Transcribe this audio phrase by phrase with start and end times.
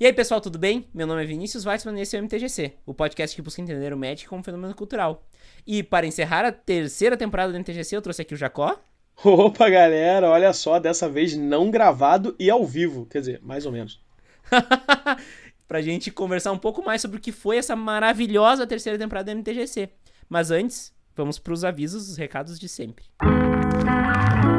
[0.00, 0.86] E aí, pessoal, tudo bem?
[0.94, 3.92] Meu nome é Vinícius Weitzman e esse é o MTGC, o podcast que busca entender
[3.92, 5.26] o Magic como fenômeno cultural.
[5.66, 8.78] E para encerrar a terceira temporada do MTGC, eu trouxe aqui o Jacó.
[9.24, 13.72] Opa, galera, olha só, dessa vez não gravado e ao vivo, quer dizer, mais ou
[13.72, 14.00] menos.
[15.66, 19.38] pra gente conversar um pouco mais sobre o que foi essa maravilhosa terceira temporada do
[19.38, 19.88] MTGC.
[20.28, 23.06] Mas antes, vamos para os avisos, os recados de sempre.
[23.18, 24.57] A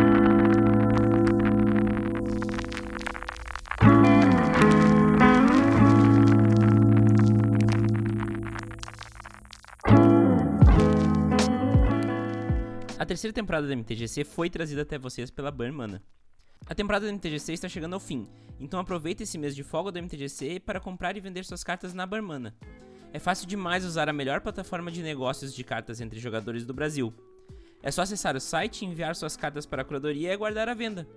[13.10, 16.04] terceira temporada da MTGC foi trazida até vocês pela Burn Mana.
[16.68, 19.98] A temporada da MTGC está chegando ao fim, então aproveite esse mês de folga do
[19.98, 22.56] MTGC para comprar e vender suas cartas na Burn Mana.
[23.12, 27.12] É fácil demais usar a melhor plataforma de negócios de cartas entre jogadores do Brasil.
[27.82, 31.08] É só acessar o site, enviar suas cartas para a curadoria e aguardar a venda.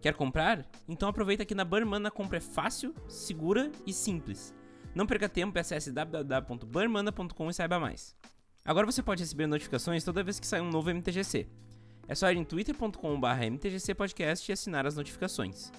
[0.00, 0.66] Quer comprar?
[0.88, 4.54] Então aproveita que na Burn Mana a compra é fácil, segura e simples.
[4.94, 8.16] Não perca tempo e acesse www.burnmana.com e saiba mais.
[8.66, 11.46] Agora você pode receber notificações toda vez que sair um novo MTGC.
[12.08, 15.70] É só ir em twitter.com.br mtgcpodcast e assinar as notificações.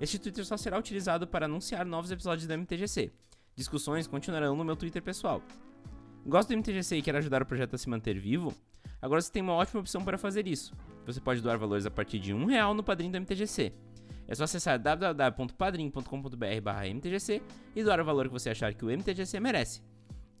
[0.00, 3.12] Este Twitter só será utilizado para anunciar novos episódios do MTGC.
[3.54, 5.42] Discussões continuarão no meu Twitter pessoal.
[6.24, 8.54] Gosta do MTGC e quer ajudar o projeto a se manter vivo?
[9.02, 10.72] Agora você tem uma ótima opção para fazer isso.
[11.04, 13.70] Você pode doar valores a partir de um real no padrinho do MTGC.
[14.26, 17.42] É só acessar www.padrim.com.br/mtgc
[17.76, 19.82] e doar o valor que você achar que o MTGC merece.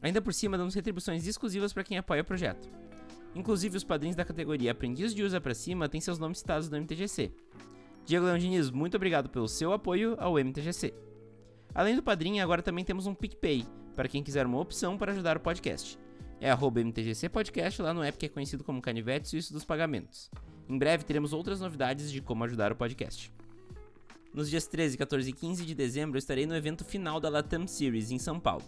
[0.02, 2.68] Ainda por cima, damos retribuições exclusivas para quem apoia o projeto.
[3.34, 6.76] Inclusive, os padrinhos da categoria Aprendiz de Usa para Cima têm seus nomes citados no
[6.76, 7.32] MTGC.
[8.04, 10.92] Diego Leão Diniz, muito obrigado pelo seu apoio ao MTGC.
[11.74, 15.36] Além do padrinho, agora também temos um PicPay, para quem quiser uma opção para ajudar
[15.36, 15.98] o podcast.
[16.40, 20.30] É arroba MTGC Podcast lá no app que é conhecido como Canivete Suíço dos Pagamentos.
[20.68, 23.30] Em breve teremos outras novidades de como ajudar o podcast.
[24.32, 27.66] Nos dias 13, 14 e 15 de dezembro eu estarei no evento final da Latam
[27.66, 28.64] Series em São Paulo.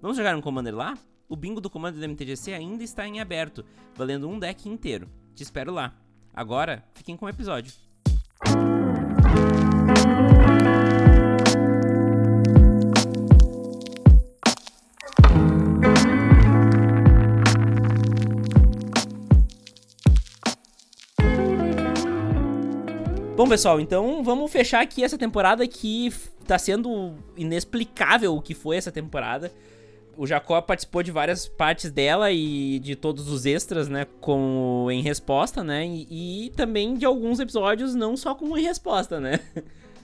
[0.00, 0.96] Vamos jogar um Commander lá?
[1.26, 3.64] O bingo do Commander do MTGC ainda está em aberto,
[3.94, 5.08] valendo um deck inteiro.
[5.34, 5.94] Te espero lá.
[6.34, 7.72] Agora, fiquem com o episódio.
[23.34, 26.12] Bom, pessoal, então vamos fechar aqui essa temporada que
[26.46, 29.50] tá sendo inexplicável o que foi essa temporada
[30.16, 35.02] o Jacó participou de várias partes dela e de todos os extras, né, com em
[35.02, 39.40] resposta, né, e, e também de alguns episódios não só com em resposta, né.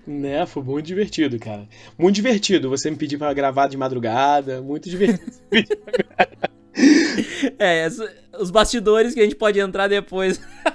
[0.06, 1.69] Né, foi muito divertido, cara.
[1.97, 2.69] Muito divertido.
[2.69, 5.31] Você me pediu para gravar de madrugada, muito divertido.
[7.56, 7.87] é,
[8.41, 10.41] os bastidores que a gente pode entrar depois.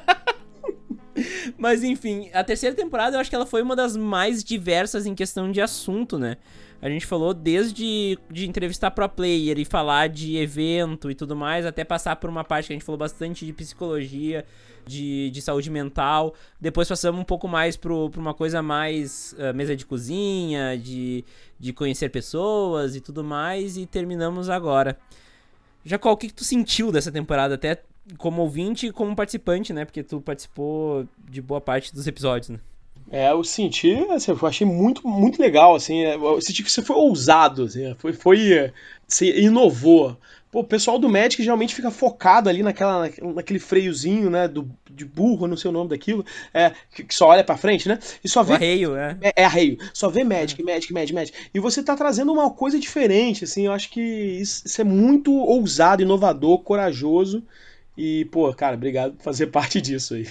[1.57, 5.15] Mas enfim, a terceira temporada eu acho que ela foi uma das mais diversas em
[5.15, 6.37] questão de assunto, né?
[6.79, 11.65] A gente falou desde de entrevistar pro player e falar de evento e tudo mais,
[11.65, 14.45] até passar por uma parte que a gente falou bastante de psicologia,
[14.85, 16.35] de, de saúde mental.
[16.61, 21.25] Depois passamos um pouco mais pro, pra uma coisa mais uh, mesa de cozinha, de,
[21.59, 23.75] de conhecer pessoas e tudo mais.
[23.75, 24.95] E terminamos agora.
[25.83, 27.55] Jacó, o que, que tu sentiu dessa temporada?
[27.55, 27.81] Até
[28.17, 29.85] como ouvinte e como participante, né?
[29.85, 32.59] Porque tu participou de boa parte dos episódios, né?
[33.09, 36.81] É, eu senti, assim, eu achei muito, muito legal, assim, é, eu senti que você
[36.81, 38.73] foi ousado, assim, foi, foi,
[39.07, 40.17] você inovou.
[40.51, 45.05] Pô, o pessoal do Magic geralmente fica focado ali naquela, naquele freiozinho, né, do, de
[45.05, 48.43] burro, não sei o nome daquilo, é, que, só olha pra frente, né, e só
[48.43, 48.53] vê...
[48.53, 49.17] O arreio, é.
[49.21, 52.77] É, é arreio, só vê Magic, Magic, Magic, Magic, e você tá trazendo uma coisa
[52.77, 57.41] diferente, assim, eu acho que isso, isso é muito ousado, inovador, corajoso,
[57.97, 60.27] e, pô, cara, obrigado por fazer parte disso aí.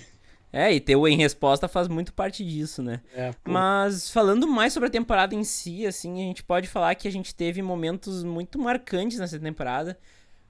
[0.52, 3.00] É, e ter o em resposta faz muito parte disso, né?
[3.14, 7.06] É, Mas falando mais sobre a temporada em si, assim, a gente pode falar que
[7.06, 9.98] a gente teve momentos muito marcantes nessa temporada.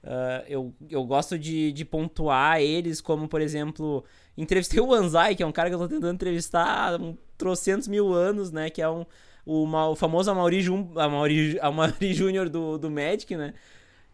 [0.03, 4.05] Uh, eu, eu gosto de, de pontuar eles, como por exemplo,
[4.37, 7.87] entrevistei o Anzai, que é um cara que eu tô tentando entrevistar há um trocentos
[7.87, 8.69] mil anos, né?
[8.69, 9.05] Que é um,
[9.45, 13.53] o, o famoso Amaury, Jun, Amaury, Amaury Júnior do, do Magic, né?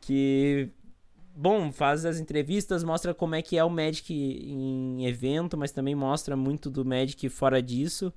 [0.02, 0.70] Que
[1.36, 5.96] bom, faz as entrevistas, mostra como é que é o Magic em evento, mas também
[5.96, 8.14] mostra muito do Magic fora disso.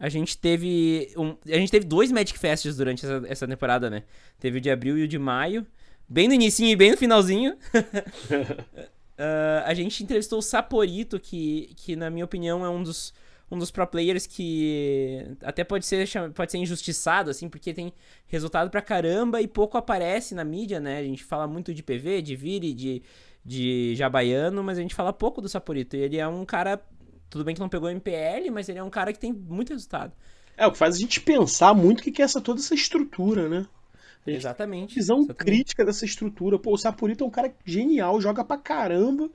[0.00, 4.04] A gente teve um, a gente teve dois Magic Fests durante essa, essa temporada, né?
[4.38, 5.66] Teve o de abril e o de maio,
[6.08, 7.54] bem no início e bem no finalzinho.
[7.54, 7.56] uh,
[9.66, 13.12] a gente entrevistou o Saporito, que, que na minha opinião é um dos
[13.50, 17.92] um dos pro players que até pode ser, pode ser injustiçado, assim, porque tem
[18.26, 20.98] resultado pra caramba e pouco aparece na mídia, né?
[20.98, 23.02] A gente fala muito de PV, de Vire, de,
[23.44, 25.96] de Jabaiano, mas a gente fala pouco do Saporito.
[25.96, 26.80] E ele é um cara,
[27.30, 30.12] tudo bem que não pegou MPL, mas ele é um cara que tem muito resultado.
[30.56, 33.48] É, o que faz a gente pensar muito o que é essa, toda essa estrutura,
[33.48, 33.66] né?
[34.26, 34.94] Exatamente.
[34.94, 35.44] Visão exatamente.
[35.44, 36.58] crítica dessa estrutura.
[36.58, 39.30] Pô, o Sapurito é um cara genial, joga pra caramba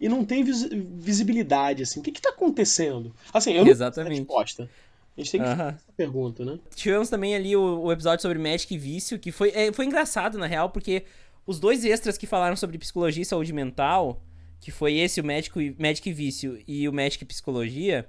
[0.00, 2.00] e não tem vis visibilidade, assim.
[2.00, 3.14] O que que tá acontecendo?
[3.32, 4.18] Assim, eu não Exatamente.
[4.18, 4.68] resposta.
[5.16, 5.56] A gente tem que Aham.
[5.56, 6.58] fazer essa pergunta, né?
[6.74, 10.36] Tivemos também ali o, o episódio sobre Magic e Vício, que foi, é, foi engraçado,
[10.38, 11.04] na real, porque
[11.46, 14.20] os dois extras que falaram sobre psicologia e saúde mental,
[14.60, 18.08] que foi esse, o Magic, e- Magic e Vício e o Magic e Psicologia,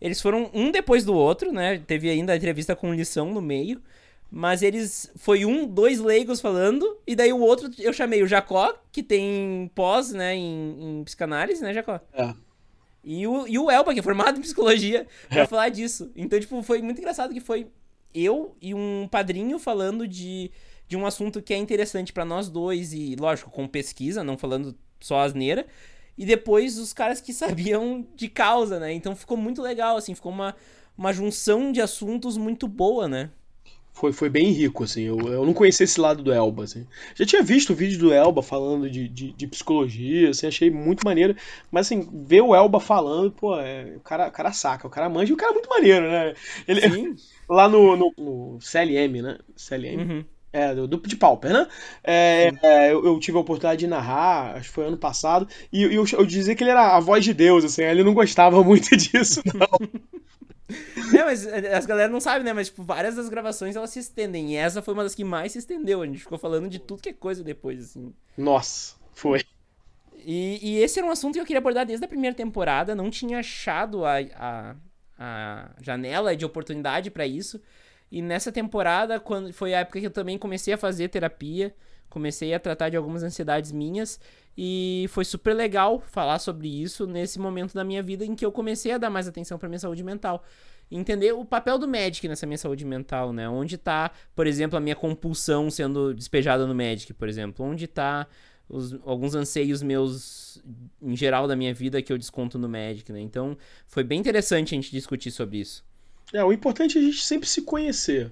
[0.00, 1.78] eles foram um depois do outro, né?
[1.78, 3.80] Teve ainda a entrevista com lição no meio,
[4.36, 5.12] mas eles.
[5.14, 9.70] Foi um, dois leigos falando, e daí o outro eu chamei o Jacó, que tem
[9.76, 12.00] pós, né, em, em psicanálise, né, Jacó?
[12.12, 12.34] É.
[13.04, 16.10] E o, e o Elba, que é formado em psicologia, pra falar disso.
[16.16, 17.68] Então, tipo, foi muito engraçado que foi
[18.12, 20.50] eu e um padrinho falando de,
[20.88, 24.76] de um assunto que é interessante pra nós dois, e, lógico, com pesquisa, não falando
[24.98, 25.64] só asneira.
[26.18, 28.92] E depois os caras que sabiam de causa, né?
[28.92, 30.56] Então ficou muito legal, assim, ficou uma,
[30.98, 33.30] uma junção de assuntos muito boa, né?
[33.94, 35.02] Foi, foi bem rico, assim.
[35.04, 36.84] Eu, eu não conhecia esse lado do Elba, assim.
[37.14, 41.06] Já tinha visto o vídeo do Elba falando de, de, de psicologia, assim, achei muito
[41.06, 41.36] maneiro.
[41.70, 45.08] Mas, assim, ver o Elba falando, pô, é, o, cara, o cara saca, o cara
[45.08, 46.34] manja e o cara é muito maneiro, né?
[46.66, 47.16] Ele, Sim.
[47.48, 49.38] lá no, no, no CLM, né?
[49.56, 50.02] CLM.
[50.02, 50.24] Uhum.
[50.52, 51.66] É, do, do de Pauper, né?
[52.02, 55.84] É, é, eu, eu tive a oportunidade de narrar, acho que foi ano passado, e,
[55.84, 58.62] e eu, eu dizia que ele era a voz de Deus, assim, ele não gostava
[58.64, 59.68] muito disso, não.
[60.68, 62.52] É, mas eh, as galera não sabem, né?
[62.52, 64.52] Mas, tipo, várias das gravações elas se estendem.
[64.52, 66.02] E essa foi uma das que mais se estendeu.
[66.02, 68.14] A gente ficou falando de tudo que é coisa depois, assim.
[68.36, 69.42] Nossa, foi.
[70.24, 72.94] E, e esse era um assunto que eu queria abordar desde a primeira temporada.
[72.94, 74.76] Não tinha achado a, a,
[75.18, 77.60] a janela de oportunidade pra isso.
[78.10, 81.74] E nessa temporada, quando foi a época que eu também comecei a fazer terapia,
[82.14, 84.18] comecei a tratar de algumas ansiedades minhas.
[84.56, 88.52] E foi super legal falar sobre isso nesse momento da minha vida em que eu
[88.52, 90.44] comecei a dar mais atenção pra minha saúde mental.
[90.90, 93.48] Entender o papel do Magic nessa minha saúde mental, né?
[93.48, 97.64] Onde tá, por exemplo, a minha compulsão sendo despejada no Magic, por exemplo?
[97.66, 98.28] Onde tá
[98.68, 100.62] os- alguns anseios meus
[101.02, 103.20] em geral da minha vida que eu desconto no Magic, né?
[103.20, 103.56] Então,
[103.88, 105.84] foi bem interessante a gente discutir sobre isso.
[106.32, 108.30] É, o importante é a gente sempre se conhecer.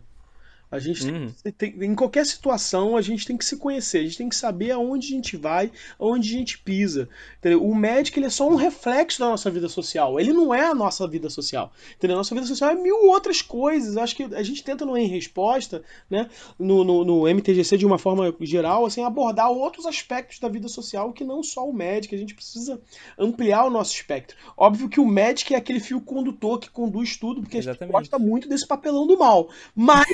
[0.72, 1.32] A gente tem- Uhum.
[1.56, 4.70] tem- em qualquer situação, a gente tem que se conhecer, a gente tem que saber
[4.72, 5.70] aonde a gente vai,
[6.00, 7.08] aonde a gente pisa.
[7.38, 7.62] entendeu?
[7.64, 10.74] O médico ele é só um reflexo da nossa vida social, ele não é a
[10.74, 11.70] nossa vida social.
[11.96, 12.16] Entendeu?
[12.16, 13.96] A nossa vida social é mil outras coisas.
[13.96, 16.28] Acho que a gente tenta no Em Resposta, né,
[16.58, 21.12] no, no, no MTGC de uma forma geral, assim, abordar outros aspectos da vida social
[21.12, 22.14] que não só o médico.
[22.14, 22.80] A gente precisa
[23.18, 24.36] ampliar o nosso espectro.
[24.56, 27.92] Óbvio que o médico é aquele fio condutor que conduz tudo, porque a gente Exatamente.
[27.92, 29.48] gosta muito desse papelão do mal.
[29.74, 30.06] Mas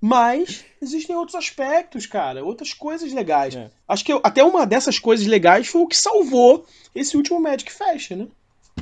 [0.00, 3.54] mas existem outros aspectos, cara, outras coisas legais.
[3.56, 3.70] É.
[3.88, 7.70] Acho que eu- até uma dessas coisas legais foi o que salvou esse último Magic
[7.72, 8.28] Fest, né?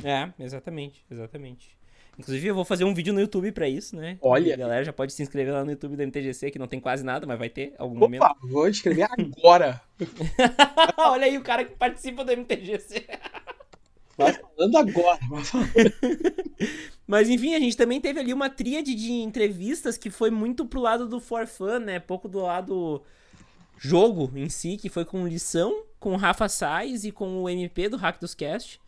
[0.03, 1.73] É, exatamente, exatamente.
[2.17, 4.19] Inclusive, eu vou fazer um vídeo no YouTube pra isso, né?
[4.21, 4.53] Olha.
[4.53, 7.03] A galera já pode se inscrever lá no YouTube da MTGC, que não tem quase
[7.03, 8.21] nada, mas vai ter algum momento.
[8.21, 9.81] Opa, vou escrever agora.
[10.97, 13.07] Olha aí o cara que participa do MTGC.
[14.17, 15.19] Vai falando agora.
[15.29, 15.71] Vai falando.
[17.05, 20.79] Mas enfim, a gente também teve ali uma tríade de entrevistas que foi muito pro
[20.79, 21.99] lado do for fun, né?
[21.99, 23.01] Pouco do lado
[23.77, 27.97] jogo em si, que foi com lição, com Rafa Sais e com o MP do
[27.97, 28.79] Hack dos Cast.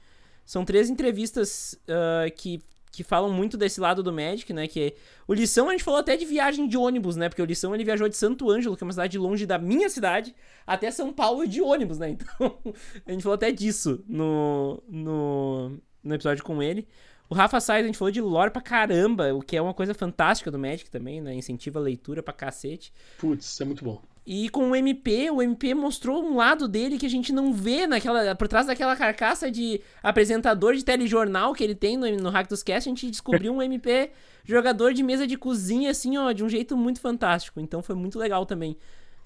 [0.45, 2.61] São três entrevistas ah, que,
[2.95, 4.67] que falam muito desse lado do Magic, né?
[4.67, 4.95] Que
[5.27, 7.27] o Lição a gente falou até de viagem de ônibus, né?
[7.29, 9.89] Porque o Lição ele viajou de Santo Ângelo, que é uma cidade longe da minha
[9.89, 10.33] cidade,
[10.65, 12.17] até São Paulo de ônibus, né?
[12.35, 12.57] Então
[13.05, 16.87] a gente falou até disso no, no, no episódio com ele.
[17.29, 19.93] O Rafa Sais, a gente falou de lore pra caramba, o que é uma coisa
[19.93, 21.33] fantástica do Magic também, né?
[21.33, 22.93] Incentiva a leitura pra cacete.
[23.17, 24.01] Putz, isso é muito bom.
[24.25, 27.85] E com o MP, o MP mostrou um lado dele que a gente não vê
[27.85, 32.49] naquela, por trás daquela carcaça de apresentador de telejornal que ele tem no, no Hack
[32.49, 34.09] dos Cast, a gente descobriu um MP
[34.43, 37.59] jogador de mesa de cozinha, assim, ó, de um jeito muito fantástico.
[37.59, 38.75] Então foi muito legal também.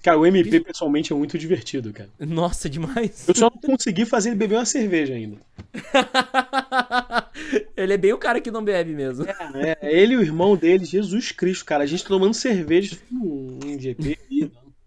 [0.02, 2.08] Cara, o MP pessoalmente é muito divertido, cara.
[2.18, 3.28] Nossa, demais.
[3.28, 5.36] Eu só não consegui fazer ele beber uma cerveja ainda.
[7.76, 9.26] ele é bem o cara que não bebe mesmo.
[9.54, 11.84] É, ele e o irmão dele, Jesus Cristo, cara.
[11.84, 14.18] A gente tomando cerveja um, um GP.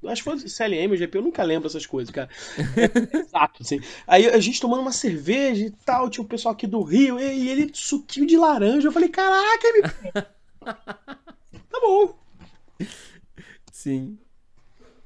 [0.08, 2.30] Acho que foi CLM GP, eu nunca lembro essas coisas, cara.
[2.78, 3.80] É, exato, assim.
[4.08, 7.50] Aí a gente tomando uma cerveja e tal, tinha o pessoal aqui do Rio, e
[7.50, 8.88] ele suquinho de laranja.
[8.88, 10.12] Eu falei, caraca, MP.
[10.64, 12.16] tá bom.
[13.72, 14.18] Sim.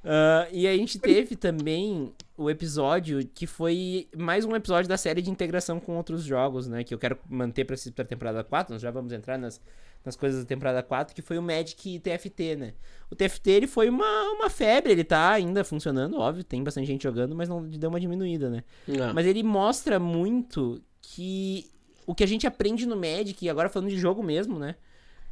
[0.04, 5.22] Ah, e a gente teve também o episódio que foi mais um episódio da série
[5.22, 6.84] de integração com outros jogos, né?
[6.84, 8.72] Que eu quero manter pra, essa- pra temporada 4.
[8.74, 9.60] Nós já vamos entrar nas,
[10.06, 12.74] nas coisas da temporada 4, que foi o Magic TFT, né?
[13.10, 17.02] O TFT ele foi uma, uma febre, ele tá ainda funcionando, óbvio, tem bastante gente
[17.04, 18.64] jogando, mas não deu uma diminuída, né?
[18.88, 19.14] Não.
[19.14, 21.66] Mas ele mostra muito que
[22.06, 24.76] o que a gente aprende no Magic, e agora falando de jogo mesmo, né?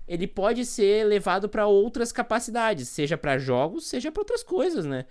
[0.08, 5.06] ele pode ser levado para outras capacidades, seja para jogos, seja para outras coisas, né?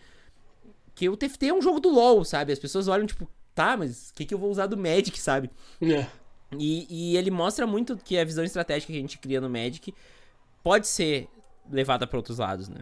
[0.95, 2.53] Que o TFT é um jogo do LoL, sabe?
[2.53, 5.51] As pessoas olham tipo, tá, mas o que, que eu vou usar do Magic, sabe?
[5.81, 6.07] É.
[6.59, 9.93] E, e ele mostra muito que a visão estratégica que a gente cria no Magic
[10.63, 11.29] pode ser
[11.71, 12.81] levada para outros lados, né?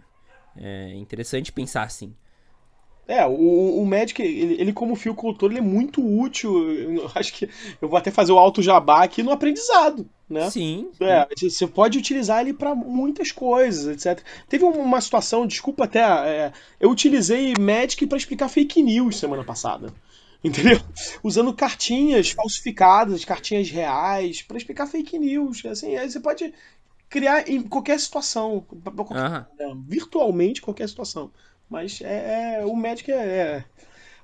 [0.56, 2.14] É interessante pensar assim.
[3.06, 6.70] É, o, o Magic, ele, ele como fio condutor, ele é muito útil.
[6.72, 7.48] Eu acho que
[7.80, 10.48] eu vou até fazer o alto jabá aqui no aprendizado, né?
[10.50, 10.88] Sim.
[11.00, 14.24] É, você pode utilizar ele para muitas coisas, etc.
[14.48, 19.92] Teve uma situação, desculpa até, é, eu utilizei Magic para explicar fake news semana passada.
[20.44, 20.80] Entendeu?
[21.22, 25.64] Usando cartinhas falsificadas, cartinhas reais, para explicar fake news.
[25.64, 26.52] Assim, aí você pode
[27.08, 28.64] criar em qualquer situação,
[28.96, 29.84] qualquer, uhum.
[29.86, 31.30] virtualmente qualquer situação.
[31.72, 33.64] Mas é, é o Magic é, é,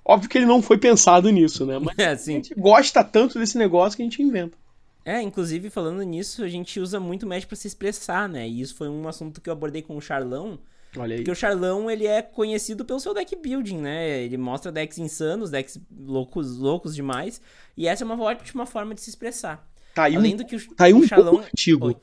[0.05, 1.79] Óbvio que ele não foi pensado nisso, né?
[1.79, 4.57] Mas é, a gente gosta tanto desse negócio que a gente inventa.
[5.03, 8.47] É, inclusive falando nisso, a gente usa muito o Magic para se expressar, né?
[8.47, 10.59] E isso foi um assunto que eu abordei com o Charlão.
[10.95, 11.21] Olha aí.
[11.21, 14.21] Porque o Charlão, ele é conhecido pelo seu deck building, né?
[14.21, 17.41] Ele mostra decks insanos, decks loucos, loucos demais.
[17.75, 19.67] E essa é uma ótima forma de se expressar.
[19.95, 21.39] Tá aí Além um, do que o, tá aí um o Charlão...
[21.39, 21.87] artigo.
[21.87, 21.97] Oi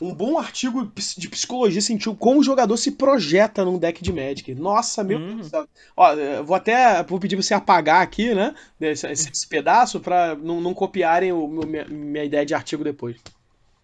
[0.00, 4.54] um bom artigo de psicologia sentiu como o jogador se projeta num deck de Magic.
[4.54, 5.26] Nossa, meu uhum.
[5.26, 5.68] Deus do céu.
[5.96, 8.54] Ó, vou até vou pedir você apagar aqui, né?
[8.80, 13.16] Esse, esse pedaço pra não, não copiarem o, minha, minha ideia de artigo depois.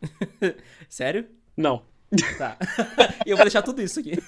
[0.89, 1.27] Sério?
[1.57, 1.83] Não.
[2.37, 2.59] Tá.
[3.25, 4.19] E eu vou deixar tudo isso aqui.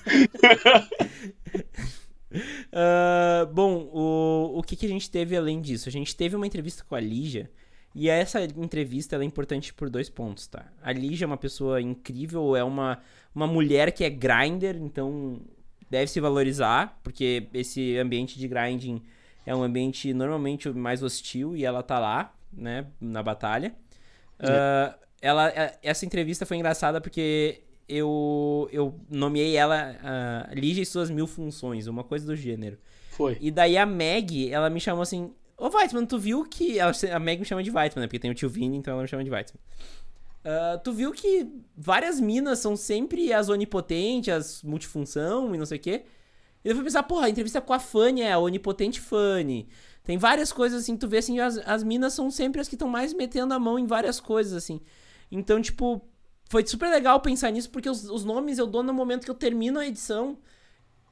[2.73, 5.89] Uh, bom, o, o que, que a gente teve além disso?
[5.89, 7.51] A gente teve uma entrevista com a Lígia
[7.95, 10.67] e essa entrevista é importante por dois pontos, tá?
[10.83, 13.01] A Lígia é uma pessoa incrível, é uma,
[13.33, 15.41] uma mulher que é grinder, então
[15.89, 19.01] deve se valorizar, porque esse ambiente de grinding
[19.47, 23.73] é um ambiente normalmente mais hostil e ela tá lá, né, na batalha.
[24.41, 30.87] Uh, ela, é, essa entrevista foi engraçada porque eu, eu nomeei ela uh, Lígia e
[30.87, 32.77] suas mil funções, uma coisa do gênero.
[33.11, 33.39] Foi.
[33.41, 36.79] E daí a Meg, ela me chamou assim, Ô, Weizmann, tu viu que.
[36.81, 38.07] A Meg me chama de Weizmann, né?
[38.07, 39.61] Porque tem o tio Vini, então ela me chama de Weizmann.
[40.45, 45.79] Uh, tu viu que várias minas são sempre as onipotentes, as multifunção e não sei
[45.79, 46.05] o quê.
[46.63, 49.69] E eu fui pensar, porra, a entrevista com a Fanny é a onipotente Fanny.
[50.03, 52.89] Tem várias coisas assim, tu vê assim, as, as minas são sempre as que estão
[52.89, 54.81] mais metendo a mão em várias coisas, assim.
[55.33, 56.03] Então, tipo,
[56.51, 59.35] foi super legal pensar nisso, porque os, os nomes eu dou no momento que eu
[59.35, 60.37] termino a edição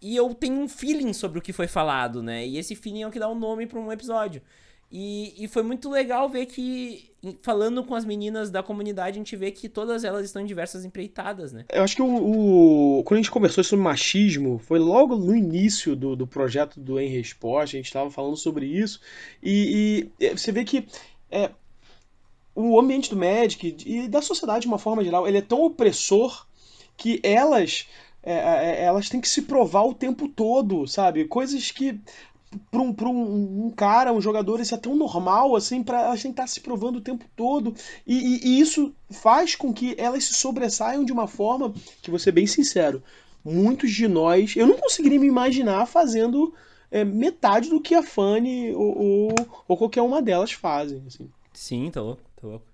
[0.03, 2.45] e eu tenho um feeling sobre o que foi falado, né?
[2.47, 4.43] E esse feeling é o que dá o um nome para um episódio.
[4.91, 9.35] E, e foi muito legal ver que, falando com as meninas da comunidade, a gente
[9.35, 11.65] vê que todas elas estão em diversas empreitadas, né?
[11.73, 15.97] Eu acho que o, o quando a gente conversou sobre machismo, foi logo no início
[15.97, 19.01] do, do projeto do Em Resposta, a gente estava falando sobre isso,
[19.43, 20.87] e, e você vê que
[21.31, 21.51] é,
[22.55, 26.47] o ambiente do Magic e da sociedade de uma forma geral, ele é tão opressor
[26.99, 27.87] que elas
[28.23, 31.25] é, é, é, elas têm que se provar o tempo todo, sabe?
[31.27, 32.01] Coisas que
[32.71, 36.47] para um, um, um, cara, um jogador, isso é tão normal, assim, para elas estar
[36.47, 37.75] se provando o tempo todo.
[38.07, 42.19] E, e, e, isso faz com que elas se sobressaiam de uma forma que, vou
[42.19, 43.03] ser bem sincero,
[43.45, 46.55] muitos de nós, eu não conseguiria me imaginar fazendo
[46.91, 49.35] é, metade do que a Fanny ou, ou,
[49.67, 51.03] ou, qualquer uma delas fazem.
[51.07, 51.29] Assim.
[51.53, 52.72] Sim, tá louco, tá louco.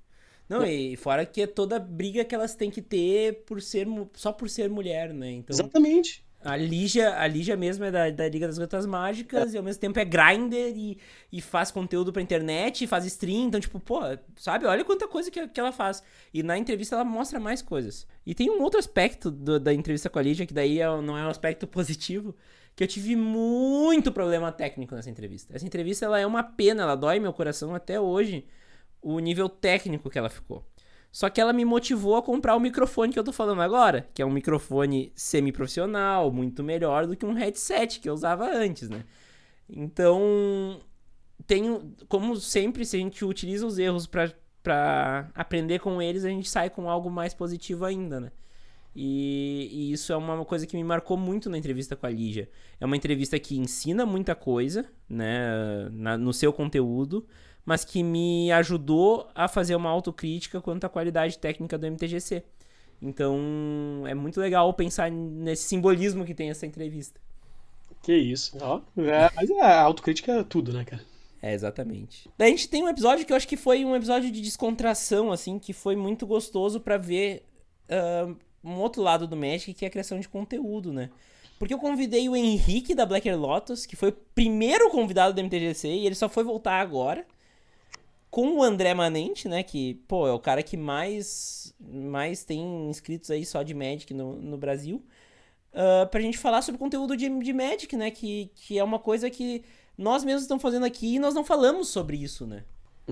[0.49, 4.33] Não, e fora que é toda briga que elas têm que ter por ser só
[4.33, 5.31] por ser mulher, né?
[5.33, 6.25] Então, Exatamente.
[6.41, 9.57] A Lígia, a Lígia mesmo é da, da Liga das Gotas Mágicas é.
[9.57, 10.97] e ao mesmo tempo é grinder e,
[11.33, 14.01] e faz conteúdo pra internet, faz stream, então tipo, pô,
[14.37, 14.65] sabe?
[14.65, 16.03] Olha quanta coisa que, que ela faz.
[16.33, 18.07] E na entrevista ela mostra mais coisas.
[18.25, 21.19] E tem um outro aspecto do, da entrevista com a Lígia, que daí é, não
[21.19, 22.35] é um aspecto positivo,
[22.77, 25.57] que eu tive muito problema técnico nessa entrevista.
[25.57, 28.47] Essa entrevista ela é uma pena, ela dói meu coração até hoje
[29.03, 30.65] o nível técnico que ela ficou.
[31.11, 34.21] Só que ela me motivou a comprar o microfone que eu tô falando agora, que
[34.21, 39.05] é um microfone semi-profissional, muito melhor do que um headset que eu usava antes, né?
[39.69, 40.81] Então,
[41.47, 46.49] tenho, como sempre, se a gente utiliza os erros para aprender com eles, a gente
[46.49, 48.33] sai com algo mais positivo ainda, né?
[48.95, 52.51] E, e, isso é uma coisa que me marcou muito na entrevista com a Lígia.
[52.81, 57.25] É uma entrevista que ensina muita coisa, né, na, no seu conteúdo,
[57.69, 62.43] mas que me ajudou a fazer uma autocrítica quanto à qualidade técnica do MTGC.
[63.03, 67.21] Então é muito legal pensar nesse simbolismo que tem essa entrevista.
[68.03, 68.81] Que isso, ó.
[68.97, 71.03] É, mas é, a autocrítica é tudo, né, cara?
[71.43, 72.31] É, exatamente.
[72.39, 75.31] Daí a gente tem um episódio que eu acho que foi um episódio de descontração,
[75.31, 77.45] assim, que foi muito gostoso para ver
[77.91, 78.35] uh,
[78.65, 81.11] um outro lado do Magic, que é a criação de conteúdo, né?
[81.59, 85.87] Porque eu convidei o Henrique da Blacker Lotus, que foi o primeiro convidado do MTGC,
[85.87, 87.27] e ele só foi voltar agora.
[88.31, 89.63] Com o André Manente, né?
[89.63, 94.35] Que, pô, é o cara que mais, mais tem inscritos aí só de Magic no,
[94.37, 95.03] no Brasil.
[95.73, 98.11] Uh, pra gente falar sobre conteúdo de, de Magic, né?
[98.11, 99.63] Que, que é uma coisa que
[99.97, 102.65] nós mesmos estamos fazendo aqui e nós não falamos sobre isso, né?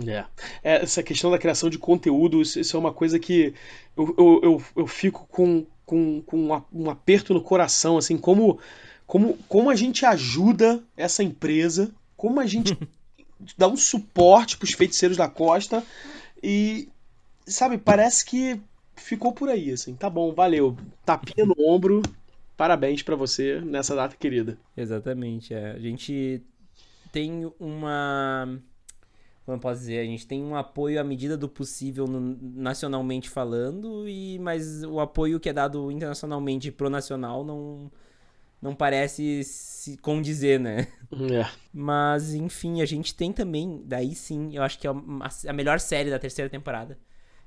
[0.06, 0.24] É.
[0.62, 3.54] é essa questão da criação de conteúdo, isso é uma coisa que
[3.96, 8.58] eu, eu, eu, eu fico com, com, com um aperto no coração, assim, como,
[9.06, 12.76] como, como a gente ajuda essa empresa, como a gente
[13.56, 15.82] dá um suporte para os feiticeiros da costa
[16.42, 16.88] e,
[17.46, 18.60] sabe, parece que
[18.94, 22.02] ficou por aí, assim, tá bom, valeu, tapinha no ombro,
[22.56, 24.58] parabéns para você nessa data querida.
[24.76, 25.72] Exatamente, é.
[25.72, 26.42] a gente
[27.12, 28.58] tem uma
[29.46, 33.30] como eu posso dizer, a gente tem um apoio à medida do possível no, nacionalmente
[33.30, 37.88] falando, e mas o apoio que é dado internacionalmente pro nacional não
[38.66, 40.88] não parece se condizer, né?
[41.12, 41.48] É.
[41.72, 46.10] Mas, enfim, a gente tem também, daí sim, eu acho que é a, melhor série
[46.10, 46.98] da terceira temporada,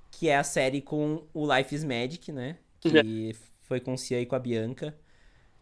[0.10, 2.58] que é a série com o Life is Magic, né?
[2.80, 3.36] Que é.
[3.62, 4.96] foi com o Cia e com a Bianca.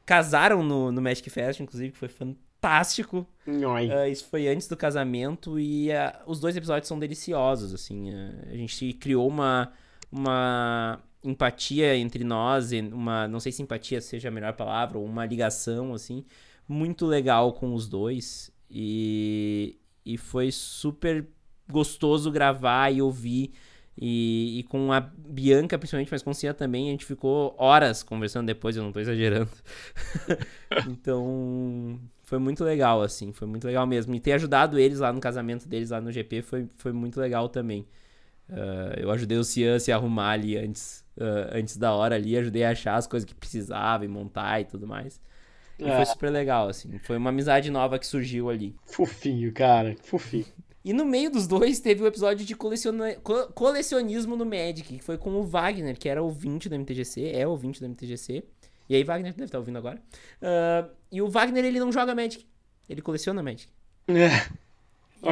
[0.06, 3.28] Casaram no, no Magic Fest, inclusive, que foi fantástico.
[3.48, 8.12] Uh, isso foi antes do casamento e uh, os dois episódios são deliciosos, assim.
[8.12, 9.74] Uh, a gente criou uma,
[10.12, 15.26] uma empatia entre nós, uma, não sei se empatia seja a melhor palavra, ou uma
[15.26, 16.24] ligação, assim,
[16.68, 18.52] muito legal com os dois.
[18.70, 21.28] E, e foi super
[21.70, 23.52] gostoso gravar e ouvir.
[24.00, 28.04] E, e, com a Bianca, principalmente, mas com a Cia também, a gente ficou horas
[28.04, 29.50] conversando depois, eu não tô exagerando.
[30.88, 34.14] então, foi muito legal, assim, foi muito legal mesmo.
[34.14, 37.50] E ter ajudado eles lá no casamento deles, lá no GP, foi, foi muito legal
[37.50, 37.88] também.
[38.50, 42.38] Uh, eu ajudei o Cian a se arrumar ali antes, uh, antes da hora ali,
[42.38, 45.20] ajudei a achar as coisas que precisava e montar e tudo mais.
[45.78, 45.96] E é.
[45.96, 46.98] foi super legal, assim.
[47.00, 48.76] Foi uma amizade nova que surgiu ali.
[48.86, 49.96] Fofinho, cara.
[50.04, 50.46] Fofinho.
[50.84, 53.16] E no meio dos dois teve o episódio de coleciona...
[53.16, 57.46] Co colecionismo no Magic, que foi com o Wagner, que era ouvinte do MTGC, é
[57.46, 58.44] ouvinte do MTGC.
[58.90, 60.02] E aí Wagner deve estar ouvindo agora.
[60.42, 62.48] Uh, e o Wagner, ele não joga Magic.
[62.90, 63.68] Ele coleciona Magic.
[64.08, 64.30] É.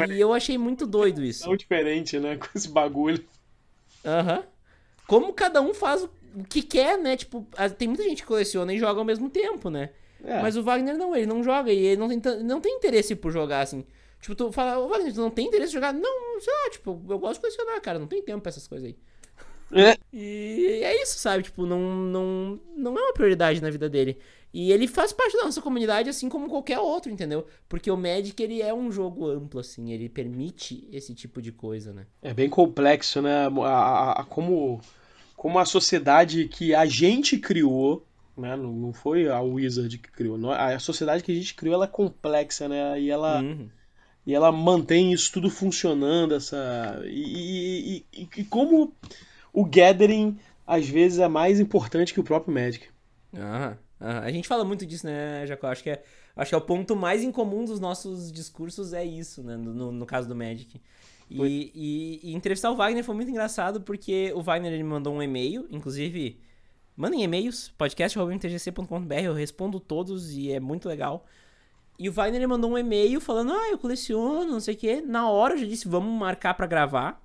[0.10, 1.44] E eu achei muito doido isso.
[1.44, 2.38] Tão diferente, né?
[2.38, 3.24] Com esse bagulho.
[4.04, 4.38] Aham.
[4.38, 4.44] Uhum.
[5.08, 6.10] Como cada um faz o
[6.50, 7.16] que quer, né?
[7.16, 9.92] Tipo, tem muita gente que coleciona e joga ao mesmo tempo, né?
[10.24, 10.42] É.
[10.42, 13.32] Mas o Wagner não, ele não joga e ele não tem, não tem interesse por
[13.32, 13.86] jogar assim.
[14.20, 15.94] Tipo, tu fala, ô Wagner, tu não tem interesse em jogar?
[15.94, 18.88] Não, sei lá, tipo, eu gosto de colecionar, cara, não tem tempo pra essas coisas
[18.88, 18.98] aí.
[19.72, 19.98] É.
[20.14, 21.44] E é isso, sabe?
[21.44, 24.18] Tipo, não, não, não é uma prioridade na vida dele.
[24.54, 27.46] E ele faz parte da nossa comunidade, assim como qualquer outro, entendeu?
[27.68, 31.92] Porque o Magic, ele é um jogo amplo, assim, ele permite esse tipo de coisa,
[31.92, 32.06] né?
[32.22, 33.48] É bem complexo, né?
[33.48, 34.80] A, a, a como,
[35.36, 38.56] como a sociedade que a gente criou, né?
[38.56, 40.40] Não, não foi a Wizard que criou.
[40.54, 43.00] A sociedade que a gente criou, ela é complexa, né?
[43.00, 43.42] E ela...
[43.42, 43.70] Uhum.
[44.28, 47.00] E ela mantém isso tudo funcionando, essa...
[47.06, 48.92] e, e, e, e como
[49.56, 50.38] o Gathering
[50.68, 52.88] às vezes é mais importante que o próprio Magic.
[53.34, 55.68] Ah, ah, a gente fala muito disso, né, Jacó?
[55.68, 56.04] Acho que é,
[56.36, 59.56] acho que é o ponto mais incomum dos nossos discursos é isso, né?
[59.56, 60.82] No, no caso do Magic.
[61.30, 65.24] E, e, e, entrevistar o Wagner foi muito engraçado porque o Wagner ele mandou um
[65.24, 66.40] e-mail, inclusive
[66.96, 71.26] mandem e-mails, podcast.mtgc.com.br, eu respondo todos e é muito legal.
[71.98, 75.02] E o Wagner ele mandou um e-mail falando: Ah, eu coleciono, não sei o quê.
[75.02, 77.25] Na hora eu já disse: Vamos marcar para gravar.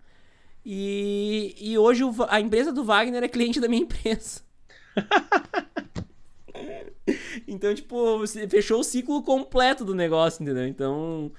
[0.65, 4.43] E, e hoje o, a empresa do Wagner é cliente da minha empresa.
[7.49, 10.67] então, tipo, você fechou o ciclo completo do negócio, entendeu?
[10.67, 11.33] Então,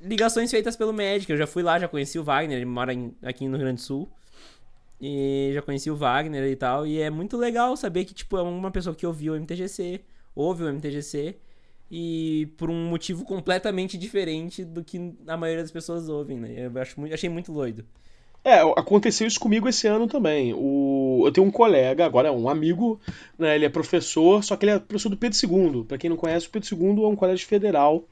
[0.00, 1.32] ligações feitas pelo médico.
[1.32, 3.80] Eu já fui lá, já conheci o Wagner, ele mora em, aqui no Rio Grande
[3.80, 4.08] do Sul.
[5.00, 6.86] E já conheci o Wagner e tal.
[6.86, 10.00] E é muito legal saber que, tipo, é uma pessoa que ouviu o MTGC,
[10.34, 11.36] ouve o MTGC.
[11.90, 16.66] E por um motivo completamente diferente do que a maioria das pessoas ouvem, né?
[16.66, 17.84] Eu acho muito, achei muito doido.
[18.44, 20.52] É, aconteceu isso comigo esse ano também.
[20.52, 23.00] O, eu tenho um colega, agora é um amigo,
[23.38, 25.84] né, ele é professor, só que ele é professor do Pedro II.
[25.84, 28.04] Para quem não conhece, o Pedro II é um colégio federal,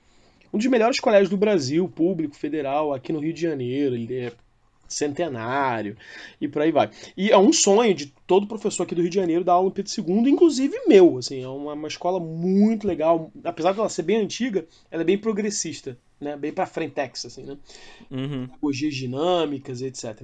[0.52, 3.96] um dos melhores colégios do Brasil, público, federal, aqui no Rio de Janeiro.
[3.96, 4.32] Ele é
[4.88, 5.96] centenário
[6.40, 6.90] e por aí vai.
[7.16, 9.74] E é um sonho de todo professor aqui do Rio de Janeiro dar aula no
[9.74, 11.18] Pedro II, inclusive meu.
[11.18, 13.32] Assim, é uma, uma escola muito legal.
[13.44, 16.36] Apesar de ela ser bem antiga, ela é bem progressista né?
[16.36, 17.56] Bem para frentex, assim, né?
[18.10, 18.46] Uhum.
[18.46, 20.22] Pedagogias dinâmicas, etc.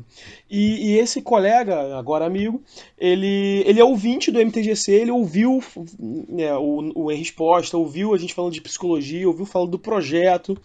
[0.50, 2.62] E, e, esse colega, agora amigo,
[2.98, 5.62] ele, ele é ouvinte do MTGC, ele ouviu
[5.98, 10.56] né, o, o Em Resposta, ouviu a gente falando de psicologia, ouviu falando do projeto,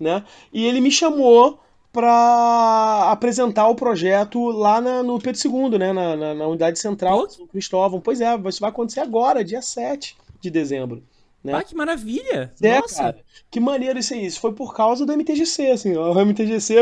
[0.00, 0.24] né?
[0.52, 1.60] E ele me chamou
[1.92, 5.92] para apresentar o projeto lá na, no Pedro II, né?
[5.92, 8.00] Na, na, na unidade central, São Cristóvão.
[8.00, 11.02] Pois é, isso vai acontecer agora, dia 7 de dezembro.
[11.52, 11.58] Né?
[11.58, 12.52] Ah, que maravilha!
[12.60, 13.02] É, Nossa.
[13.02, 13.24] cara.
[13.50, 14.26] Que maneiro isso aí.
[14.26, 16.76] Isso foi por causa do MTGC, assim, ó, o MTGC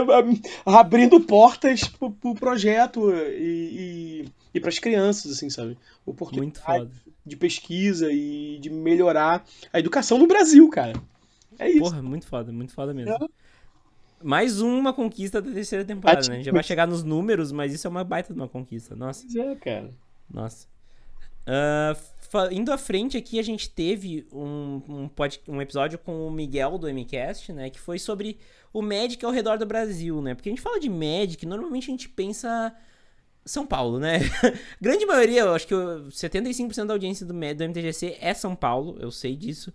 [0.65, 5.79] abrindo portas pro, pro projeto e, e, e para as crianças, assim, sabe?
[6.33, 6.91] Muito foda.
[7.25, 10.95] de pesquisa e de melhorar a educação no Brasil, cara.
[11.59, 11.81] É isso.
[11.81, 13.13] Porra, muito foda, muito foda mesmo.
[13.13, 13.19] É.
[14.23, 16.33] Mais uma conquista da terceira temporada, né?
[16.33, 18.97] A gente já vai chegar nos números, mas isso é uma baita de uma conquista.
[18.97, 19.23] Nossa.
[19.23, 19.91] Pois é, cara.
[20.33, 20.67] Nossa.
[21.47, 22.17] Uh,
[22.51, 26.77] indo à frente aqui, a gente teve um, um, pod, um episódio com o Miguel
[26.77, 27.71] do MCast, né?
[27.71, 28.39] Que foi sobre
[28.73, 30.35] o Magic ao redor do Brasil, né?
[30.35, 32.75] Porque a gente fala de Magic, normalmente a gente pensa
[33.45, 34.19] São Paulo, né?
[34.81, 39.11] Grande maioria, eu acho que 75% da audiência do, do MTGC é São Paulo, eu
[39.11, 39.73] sei disso.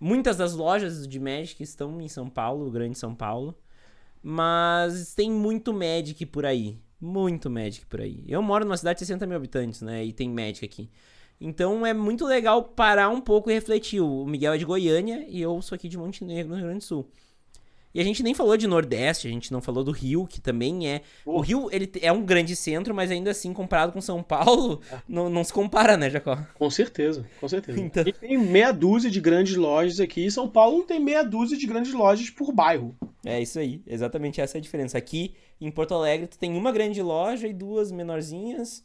[0.00, 3.54] Muitas das lojas de Magic estão em São Paulo, Grande São Paulo.
[4.22, 6.78] Mas tem muito Magic por aí.
[7.02, 8.22] Muito Magic por aí.
[8.28, 10.04] Eu moro numa cidade de 60 mil habitantes, né?
[10.04, 10.88] E tem Magic aqui.
[11.40, 14.00] Então é muito legal parar um pouco e refletir.
[14.00, 16.84] O Miguel é de Goiânia e eu sou aqui de Montenegro, no Rio Grande do
[16.84, 17.10] Sul.
[17.94, 20.88] E a gente nem falou de Nordeste, a gente não falou do Rio, que também
[20.88, 21.02] é.
[21.26, 24.98] O Rio ele é um grande centro, mas ainda assim, comparado com São Paulo, é.
[25.06, 26.38] não, não se compara, né, Jacó?
[26.54, 27.78] Com certeza, com certeza.
[27.78, 28.04] Então...
[28.06, 30.24] E tem meia dúzia de grandes lojas aqui.
[30.24, 32.96] E São Paulo tem meia dúzia de grandes lojas por bairro.
[33.24, 34.96] É isso aí, exatamente essa é a diferença.
[34.96, 35.34] Aqui
[35.66, 38.84] em Porto Alegre, tu tem uma grande loja e duas menorzinhas.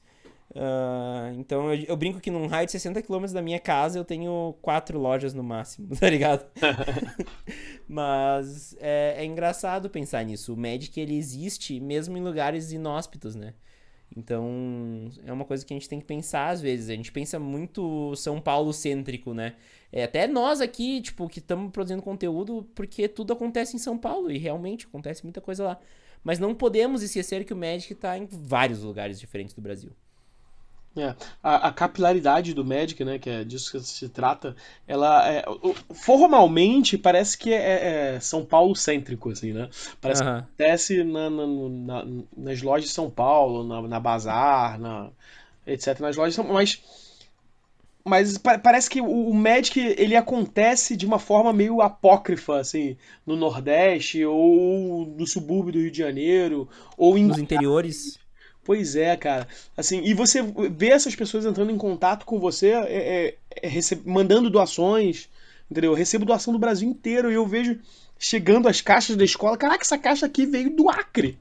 [0.51, 4.05] Uh, então eu, eu, brinco que num raio de 60 km da minha casa eu
[4.05, 6.45] tenho quatro lojas no máximo, tá ligado?
[7.87, 10.53] Mas é, é, engraçado pensar nisso.
[10.53, 13.53] O Magic ele existe mesmo em lugares inóspitos, né?
[14.15, 16.89] Então é uma coisa que a gente tem que pensar às vezes.
[16.89, 19.55] A gente pensa muito São Paulo cêntrico, né?
[19.91, 24.31] É, até nós aqui, tipo, que estamos produzindo conteúdo porque tudo acontece em São Paulo
[24.31, 25.79] e realmente acontece muita coisa lá.
[26.23, 29.91] Mas não podemos esquecer que o Magic está em vários lugares diferentes do Brasil.
[30.97, 34.55] É, a, a, capilaridade do Magic, né, que é disso que se trata,
[34.87, 35.43] ela é,
[35.93, 39.69] formalmente parece que é, é São Paulo cêntrico, assim, né?
[40.01, 40.29] Parece uhum.
[40.29, 45.11] que acontece na, na, na, nas lojas de São Paulo, na, na Bazar, na,
[45.67, 45.99] etc.
[45.99, 46.81] Nas lojas, mas
[48.07, 54.25] mas parece que o Magic ele acontece de uma forma meio apócrifa, assim, no Nordeste
[54.25, 58.17] ou no subúrbio do Rio de Janeiro ou em nos interiores.
[58.63, 59.47] Pois é, cara.
[59.77, 63.69] Assim, e você vê essas pessoas entrando em contato com você, é, é, é
[64.05, 65.29] mandando doações,
[65.71, 65.91] entendeu?
[65.91, 67.79] Eu recebo doação do Brasil inteiro e eu vejo
[68.19, 69.57] chegando as caixas da escola.
[69.57, 71.39] Caraca, essa caixa aqui veio do Acre.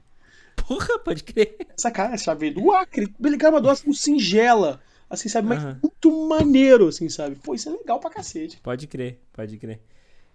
[0.55, 1.57] Porra, pode crer.
[1.77, 3.13] Essa caixa veio do Acre.
[3.23, 4.81] Ele uma doação singela.
[5.09, 5.47] Assim, sabe?
[5.47, 5.77] Mas uhum.
[5.81, 7.35] muito maneiro, assim, sabe?
[7.35, 8.57] Pô, isso é legal pra cacete.
[8.57, 9.79] Pode crer, pode crer.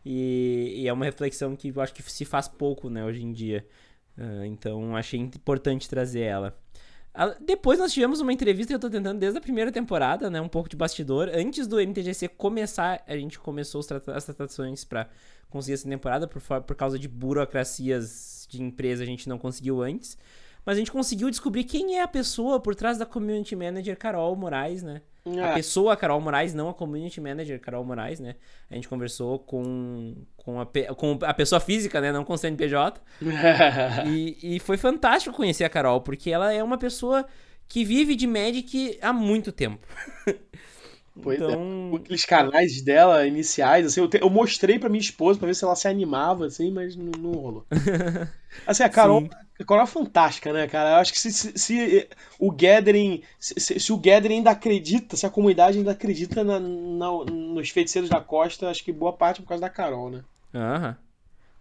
[0.05, 3.33] E, e é uma reflexão que eu acho que se faz pouco, né, hoje em
[3.33, 3.67] dia.
[4.17, 6.57] Uh, então achei importante trazer ela.
[7.45, 10.41] Depois nós tivemos uma entrevista que eu tô tentando desde a primeira temporada, né?
[10.41, 11.29] Um pouco de bastidor.
[11.35, 13.83] Antes do MTGC começar, a gente começou
[14.15, 15.11] as tratações para
[15.51, 16.27] conseguir essa temporada.
[16.27, 20.17] Por, por causa de burocracias de empresa, a gente não conseguiu antes.
[20.65, 24.35] Mas a gente conseguiu descobrir quem é a pessoa por trás da community manager Carol
[24.37, 25.03] Moraes, né?
[25.25, 25.41] É.
[25.41, 28.35] A pessoa Carol Moraes, não a community manager Carol Moraes, né?
[28.71, 32.13] A gente conversou com, com, a, com a pessoa física, né?
[32.13, 33.01] Não com o CNPJ.
[34.07, 37.27] e, e foi fantástico conhecer a Carol, porque ela é uma pessoa
[37.69, 39.87] que vive de Magic há muito tempo.
[41.21, 41.45] Pois é.
[41.45, 41.91] então...
[41.93, 41.97] é.
[41.97, 45.65] Aqueles canais dela iniciais, assim, eu, te, eu mostrei pra minha esposa pra ver se
[45.65, 47.67] ela se animava, assim, mas não, não rolou.
[48.67, 49.31] assim, a Carol, Sim.
[49.63, 50.91] A Carol é fantástica, né, cara?
[50.91, 55.27] Eu acho que se, se, se o Gathering, se, se, o Gathering ainda acredita, se
[55.27, 59.43] a comunidade ainda acredita na, na, nos feiticeiros da costa, acho que boa parte é
[59.43, 60.25] por causa da Carol, né?
[60.55, 60.97] Aham.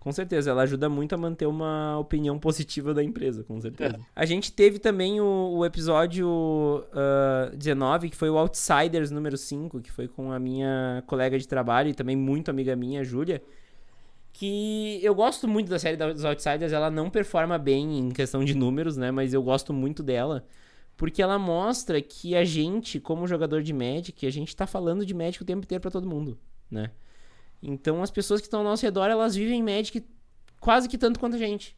[0.02, 3.98] Com certeza, ela ajuda muito a manter uma opinião positiva da empresa, com certeza.
[3.98, 4.00] É.
[4.16, 9.80] A gente teve também o, o episódio uh, 19, que foi o Outsiders número 5,
[9.80, 13.44] que foi com a minha colega de trabalho e também muito amiga minha, Júlia.
[14.42, 18.56] Que eu gosto muito da série dos Outsiders, ela não performa bem em questão de
[18.56, 19.12] números, né?
[19.12, 20.44] Mas eu gosto muito dela.
[20.98, 25.14] Porque ela mostra que a gente, como jogador de Magic, a gente tá falando de
[25.14, 26.40] Magic o tempo inteiro para todo mundo,
[26.72, 26.90] né?
[27.62, 30.04] Então as pessoas que estão ao nosso redor, elas vivem Magic
[30.60, 31.78] quase que tanto quanto a gente.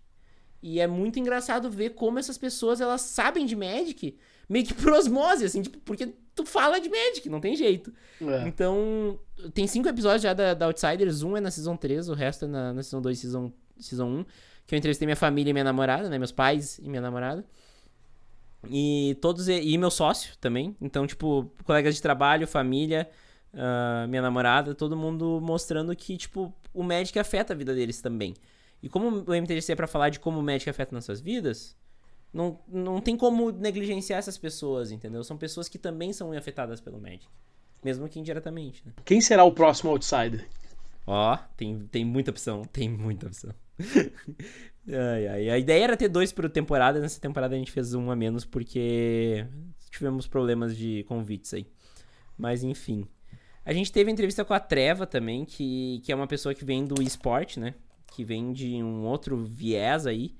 [0.61, 4.15] E é muito engraçado ver como essas pessoas, elas sabem de Magic,
[4.49, 7.93] meio que por osmose, assim, tipo, porque tu fala de Magic, não tem jeito.
[8.21, 8.47] É.
[8.47, 9.19] Então,
[9.53, 12.47] tem cinco episódios já da, da, Outsiders, um é na Season 3, o resto é
[12.47, 14.25] na, na Season 2 e season, season 1,
[14.65, 17.45] que eu entrevistei minha família e minha namorada, né, meus pais e minha namorada.
[18.69, 23.09] E todos, e meu sócio também, então, tipo, colegas de trabalho, família,
[23.53, 28.33] uh, minha namorada, todo mundo mostrando que, tipo, o Magic afeta a vida deles também.
[28.81, 31.75] E como o MTGC é pra falar de como o Magic afeta nas suas vidas,
[32.33, 35.23] não, não tem como negligenciar essas pessoas, entendeu?
[35.23, 37.27] São pessoas que também são afetadas pelo Magic.
[37.83, 38.81] mesmo que indiretamente.
[38.85, 38.93] Né?
[39.05, 40.47] Quem será o próximo outsider?
[41.05, 43.51] Ó, tem, tem muita opção, tem muita opção.
[44.87, 45.49] ai, ai.
[45.49, 48.45] A ideia era ter dois por temporada, nessa temporada a gente fez um a menos
[48.45, 49.45] porque
[49.91, 51.67] tivemos problemas de convites aí.
[52.37, 53.05] Mas enfim.
[53.65, 56.83] A gente teve entrevista com a Treva também, que, que é uma pessoa que vem
[56.85, 57.75] do esporte, né?
[58.07, 60.35] Que vem de um outro viés aí.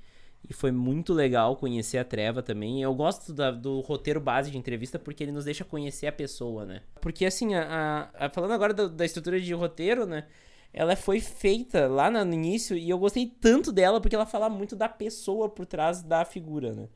[0.49, 2.81] E foi muito legal conhecer a Treva também.
[2.81, 6.65] Eu gosto da, do roteiro base de entrevista porque ele nos deixa conhecer a pessoa,
[6.65, 6.81] né?
[6.99, 10.25] Porque assim, a, a, falando agora da, da, estrutura de roteiro, né?
[10.73, 14.75] Ela foi feita lá no início e eu gostei tanto dela porque ela fala muito
[14.75, 16.89] da pessoa por trás da figura, né?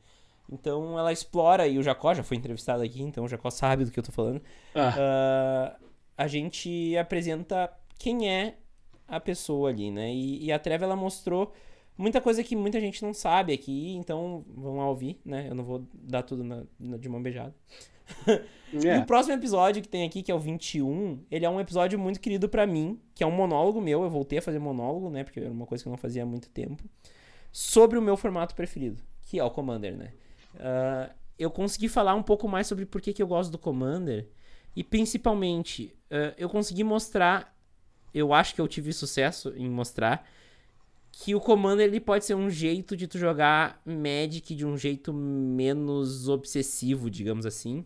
[0.50, 3.90] Então ela explora, e o Jacó já foi entrevistado aqui, então o Jacó sabe do
[3.90, 4.42] que eu tô falando.
[4.74, 5.76] Ah.
[5.78, 8.56] Uh, a gente apresenta quem é
[9.06, 10.12] a pessoa ali, né?
[10.12, 11.52] E, e a Treva ela mostrou
[11.98, 15.48] muita coisa que muita gente não sabe aqui, então vamos lá ouvir, né?
[15.50, 17.54] Eu não vou dar tudo na, na, de mão beijada.
[18.70, 18.96] É.
[18.96, 21.98] E o próximo episódio que tem aqui, que é o 21, ele é um episódio
[21.98, 24.02] muito querido para mim, que é um monólogo meu.
[24.02, 25.24] Eu voltei a fazer monólogo, né?
[25.24, 26.82] Porque era uma coisa que eu não fazia há muito tempo.
[27.50, 30.12] Sobre o meu formato preferido, que é o Commander, né?
[30.54, 34.28] Uh, eu consegui falar um pouco mais sobre por que, que eu gosto do Commander.
[34.76, 37.56] E principalmente, uh, eu consegui mostrar.
[38.12, 40.28] Eu acho que eu tive sucesso em mostrar
[41.20, 45.12] que o Commander ele pode ser um jeito de tu jogar Magic de um jeito
[45.12, 47.84] menos obsessivo, digamos assim,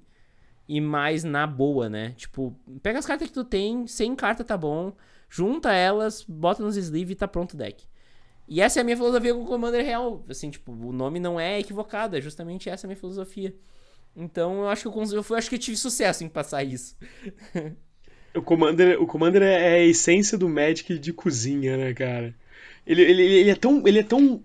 [0.69, 2.13] e mais na boa, né?
[2.15, 4.93] Tipo, pega as cartas que tu tem, 100 cartas tá bom,
[5.31, 7.85] junta elas, bota nos sleeve e tá pronto o deck.
[8.47, 11.41] E essa é a minha filosofia com o Commander real, assim, tipo, o nome não
[11.41, 13.57] é equivocado, é justamente essa a minha filosofia.
[14.15, 16.99] Então, eu acho que eu, eu, eu acho que eu tive sucesso em passar isso.
[18.37, 22.35] o Commander, o Commander é a essência do Magic de cozinha, né, cara?
[22.87, 23.87] Ele, ele, ele é tão.
[23.87, 24.43] Ele é tão.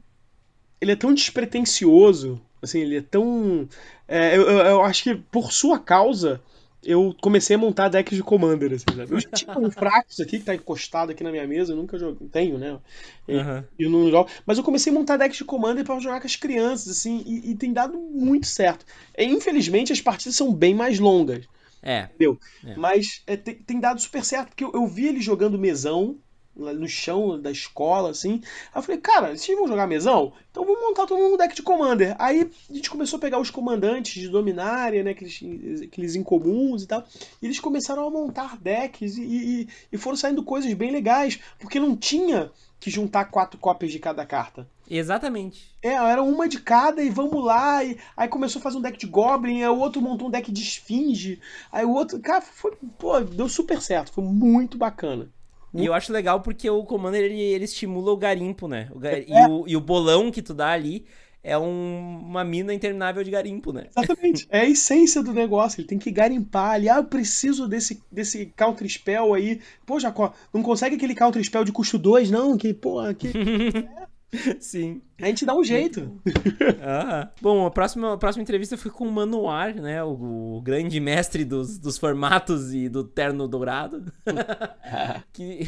[0.80, 2.42] Ele é tão despretensioso.
[2.62, 3.68] Assim, ele é tão.
[4.08, 6.42] É, eu, eu, acho que por sua causa
[6.84, 9.12] eu comecei a montar decks de Commander, assim, sabe?
[9.12, 12.28] Eu tinha um Frax aqui que tá encostado aqui na minha mesa, eu nunca joguei,
[12.30, 12.80] tenho, né?
[13.28, 13.64] E, uhum.
[13.78, 16.36] eu não jogo, mas eu comecei a montar decks de Commander para jogar com as
[16.36, 18.86] crianças, assim, e, e, tem dado muito certo.
[19.18, 21.46] E, infelizmente, as partidas são bem mais longas.
[21.82, 22.04] É.
[22.04, 22.40] Entendeu?
[22.66, 22.76] É.
[22.76, 26.18] Mas é, tem, tem, dado super certo, porque eu, eu vi ele jogando mesão,
[26.58, 28.42] no chão da escola, assim.
[28.74, 30.34] Aí eu falei, cara, vocês vão jogar mesão?
[30.52, 32.16] Então vamos montar todo mundo um deck de Commander.
[32.18, 35.12] Aí a gente começou a pegar os comandantes de Dominária, né?
[35.12, 35.40] Aqueles,
[35.84, 37.04] aqueles incomuns e tal.
[37.42, 41.80] E eles começaram a montar decks e, e, e foram saindo coisas bem legais, porque
[41.80, 44.68] não tinha que juntar quatro cópias de cada carta.
[44.90, 45.76] Exatamente.
[45.82, 47.84] É, era uma de cada e vamos lá.
[47.84, 50.52] E aí começou a fazer um deck de Goblin, aí o outro montou um deck
[50.52, 51.42] de Esfinge.
[51.72, 52.20] Aí o outro.
[52.20, 52.76] Cara, foi.
[52.98, 54.14] Pô, deu super certo.
[54.14, 55.30] Foi muito bacana.
[55.74, 58.90] E eu acho legal porque o Commander ele, ele estimula o garimpo, né?
[58.94, 59.14] O gar...
[59.14, 59.26] é.
[59.28, 61.06] e, o, e o bolão que tu dá ali
[61.44, 63.88] é um, uma mina interminável de garimpo, né?
[63.96, 64.48] Exatamente.
[64.50, 65.80] É a essência do negócio.
[65.80, 66.90] Ele tem que garimpar ali.
[66.90, 69.62] Ah, eu preciso desse, desse counter spell aí.
[69.86, 72.58] Pô, Jacó, não consegue aquele counter spell de custo 2, não?
[72.58, 73.32] Que, pô, que.
[74.60, 75.02] Sim.
[75.22, 76.22] A gente dá um jeito.
[76.84, 77.30] ah.
[77.42, 80.04] Bom, a próxima, a próxima entrevista foi com o Manoar, né?
[80.04, 84.12] O, o grande mestre dos, dos formatos e do terno dourado.
[85.32, 85.68] que,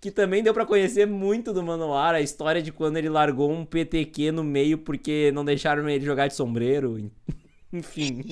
[0.00, 3.64] que também deu para conhecer muito do Manoar, a história de quando ele largou um
[3.64, 7.10] PTQ no meio porque não deixaram ele jogar de sombreiro.
[7.72, 8.22] Enfim.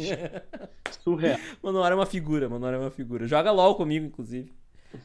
[1.03, 1.39] Surreal.
[1.63, 3.27] Manoar é uma figura, Manoar é uma figura.
[3.27, 4.51] Joga LOL comigo, inclusive.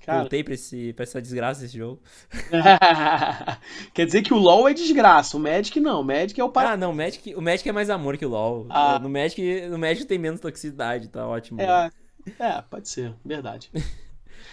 [0.05, 0.19] Cara...
[0.19, 2.01] Voltei pra, esse, pra essa desgraça desse jogo.
[3.93, 6.01] Quer dizer que o LoL é desgraça, o Magic não.
[6.01, 6.65] O Magic é o par...
[6.65, 8.67] Ah, não, o Magic, o Magic é mais amor que o LoL.
[8.69, 8.99] Ah.
[8.99, 11.61] No, Magic, no Magic tem menos toxicidade, tá ótimo.
[11.61, 11.91] É,
[12.39, 13.69] é pode ser, verdade.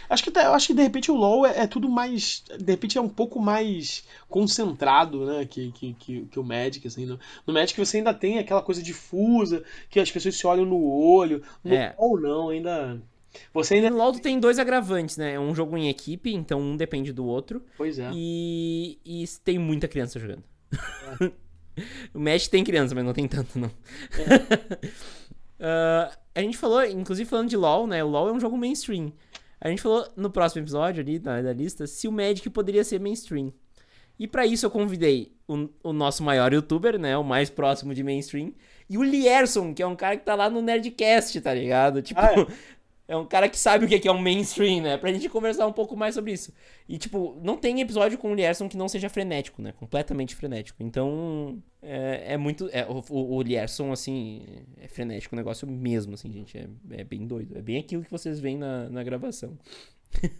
[0.09, 2.42] acho que, tá, acho que de repente o LoL é, é, tudo mais.
[2.59, 5.44] De repente é um pouco mais concentrado, né?
[5.44, 7.07] Que, que, que, que o Magic, assim.
[7.07, 10.83] No, no, Magic você ainda tem aquela coisa difusa, que as pessoas se olham no
[10.83, 11.42] olho.
[11.62, 11.94] No é.
[11.99, 13.01] LoL não, ainda.
[13.53, 13.90] Você ainda...
[13.90, 15.35] No LoL tem dois agravantes, né?
[15.35, 17.62] É um jogo em equipe, então um depende do outro.
[17.77, 18.11] Pois é.
[18.12, 20.44] E, e tem muita criança jogando.
[21.20, 21.33] É.
[22.14, 23.70] o Mesh tem criança, mas não tem tanto, não.
[24.18, 24.87] É.
[24.87, 28.03] uh, a gente falou, inclusive falando de LoL, né?
[28.03, 29.12] O LoL é um jogo mainstream.
[29.61, 33.01] A gente falou no próximo episódio ali, na, na lista, se o Magic poderia ser
[33.01, 33.53] mainstream.
[34.18, 37.16] E para isso eu convidei o, o, nosso maior youtuber, né?
[37.16, 38.53] O mais próximo de mainstream.
[38.88, 42.01] E o Lierson, que é um cara que tá lá no Nerdcast, tá ligado?
[42.01, 42.46] Tipo, ah, é?
[43.09, 44.97] É um cara que sabe o que é um mainstream, né?
[44.97, 46.53] Pra gente conversar um pouco mais sobre isso.
[46.88, 49.73] E, tipo, não tem episódio com o Lierson que não seja frenético, né?
[49.73, 50.83] Completamente frenético.
[50.83, 52.69] Então, é, é muito...
[52.73, 54.45] É, o, o, Lierson, assim,
[54.77, 56.59] é frenético o negócio mesmo, assim, gente.
[56.59, 57.57] É, é bem doido.
[57.57, 59.57] É bem aquilo que vocês veem na, na gravação.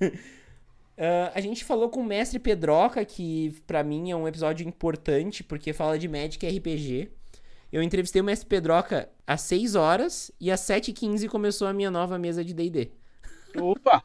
[0.01, 0.11] uh,
[1.33, 5.73] a gente falou com o Mestre Pedroca, que para mim é um episódio importante, porque
[5.73, 7.11] fala de Magic RPG.
[7.73, 12.19] Eu entrevistei o Mestre Pedroca às 6 horas e às 7h15 começou a minha nova
[12.19, 12.91] mesa de D&D.
[13.61, 14.03] Opa!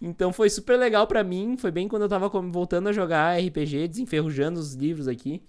[0.00, 3.88] Então foi super legal para mim, foi bem quando eu tava voltando a jogar RPG,
[3.88, 5.42] desenferrujando os livros aqui.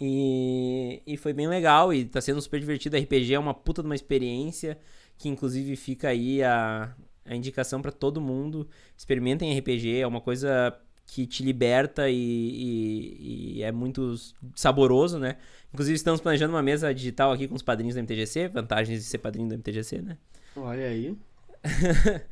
[0.00, 2.96] E, e foi bem legal e tá sendo super divertido.
[2.96, 4.78] RPG é uma puta de uma experiência,
[5.16, 6.94] que inclusive fica aí a,
[7.24, 8.68] a indicação para todo mundo.
[8.96, 14.14] Experimentem RPG, é uma coisa que te liberta e, e, e, é muito
[14.54, 15.36] saboroso, né?
[15.72, 19.18] Inclusive, estamos planejando uma mesa digital aqui com os padrinhos do MTGC, vantagens de ser
[19.18, 20.16] padrinho do MTGC, né?
[20.56, 21.16] Olha aí.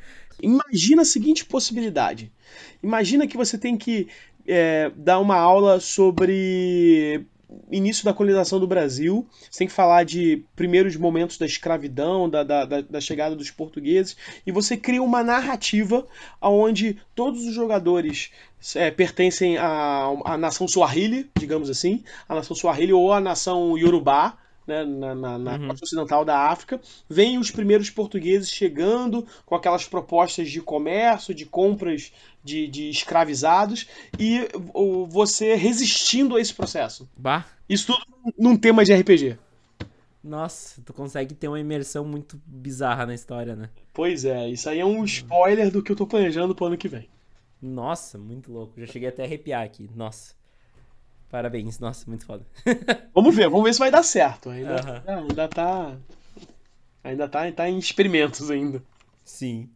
[0.43, 2.33] Imagina a seguinte possibilidade.
[2.83, 4.09] Imagina que você tem que
[4.47, 7.27] é, dar uma aula sobre
[7.71, 9.27] início da colonização do Brasil.
[9.51, 14.17] Você tem que falar de primeiros momentos da escravidão, da, da, da, chegada dos portugueses,
[14.47, 16.07] e você cria uma narrativa
[16.41, 18.31] onde todos os jogadores
[18.75, 24.39] é, pertencem à, à nação Swahili, digamos assim, a nação Swahili ou a nação Yorubá,
[24.67, 25.69] né, na, na, na uhum.
[25.69, 31.45] costa ocidental da África, vêm os primeiros portugueses chegando com aquelas propostas de comércio, de
[31.45, 32.13] compras
[32.43, 33.87] de, de escravizados,
[34.19, 37.09] e o, você resistindo a esse processo.
[37.17, 37.45] Bah.
[37.69, 39.39] Isso tudo num tema de RPG.
[40.23, 43.71] Nossa, tu consegue ter uma imersão muito bizarra na história, né?
[43.93, 46.89] Pois é, isso aí é um spoiler do que eu tô planejando pro ano que
[46.89, 47.09] vem.
[47.61, 48.79] Nossa, muito louco.
[48.81, 49.89] Já cheguei até a arrepiar aqui.
[49.95, 50.35] Nossa.
[51.31, 52.45] Parabéns, nossa, muito foda.
[53.15, 54.51] vamos ver, vamos ver se vai dar certo.
[54.51, 55.19] Ainda, uhum.
[55.21, 55.97] ainda tá.
[57.03, 58.83] Ainda tá, tá em experimentos ainda.
[59.25, 59.69] Sim.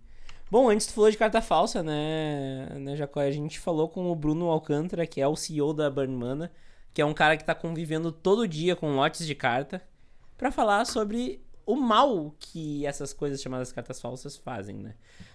[0.49, 3.19] Bom, antes tu falou de carta falsa, né, né Jacó?
[3.19, 6.53] A gente falou com o Bruno Alcântara, que é o CEO da Burnmana,
[6.95, 9.83] que é um cara que tá convivendo todo dia com lotes de carta,
[10.39, 14.95] para falar sobre o mal que essas coisas chamadas cartas falsas fazem, né?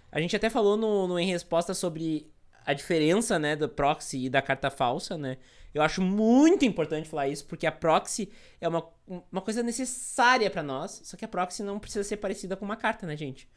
[0.09, 2.31] A gente até falou no, no Em Resposta sobre
[2.65, 5.37] a diferença, né, do proxy e da carta falsa, né?
[5.73, 8.87] Eu acho muito importante falar isso, porque a proxy é uma,
[9.29, 12.77] uma coisa necessária para nós, só que a proxy não precisa ser parecida com uma
[12.77, 13.49] carta, né, gente?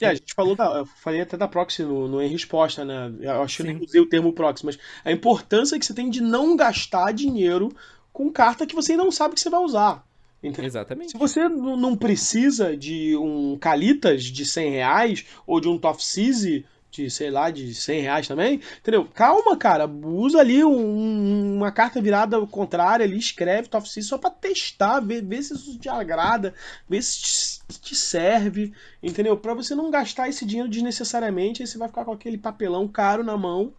[0.00, 3.12] É, a gente falou da, eu falei até da proxy no, no Em Resposta, né?
[3.20, 6.10] Eu acho que eu nem usei o termo proxy, mas a importância que você tem
[6.10, 7.74] de não gastar dinheiro
[8.12, 10.06] com carta que você não sabe que você vai usar.
[10.42, 11.12] Exatamente.
[11.12, 16.64] Se você não precisa de um Calitas de 100 reais ou de um Tofsese
[16.96, 19.06] de, sei lá, de 100 reais também, entendeu?
[19.14, 24.30] Calma, cara, usa ali um, uma carta virada contrária ali, escreve Top C só pra
[24.30, 26.54] testar, ver, ver se isso te agrada,
[26.88, 29.36] ver se te, te serve, entendeu?
[29.36, 33.22] Pra você não gastar esse dinheiro desnecessariamente, aí você vai ficar com aquele papelão caro
[33.22, 33.72] na mão,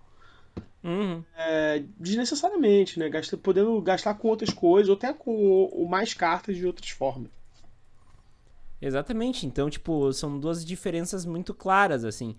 [0.84, 1.22] Uhum.
[1.36, 3.10] É, desnecessariamente, né?
[3.10, 6.90] Gasta, podendo gastar com outras coisas, ou até com o, o mais cartas de outras
[6.90, 7.30] formas.
[8.82, 9.46] Exatamente.
[9.46, 12.38] Então, tipo, são duas diferenças muito claras, assim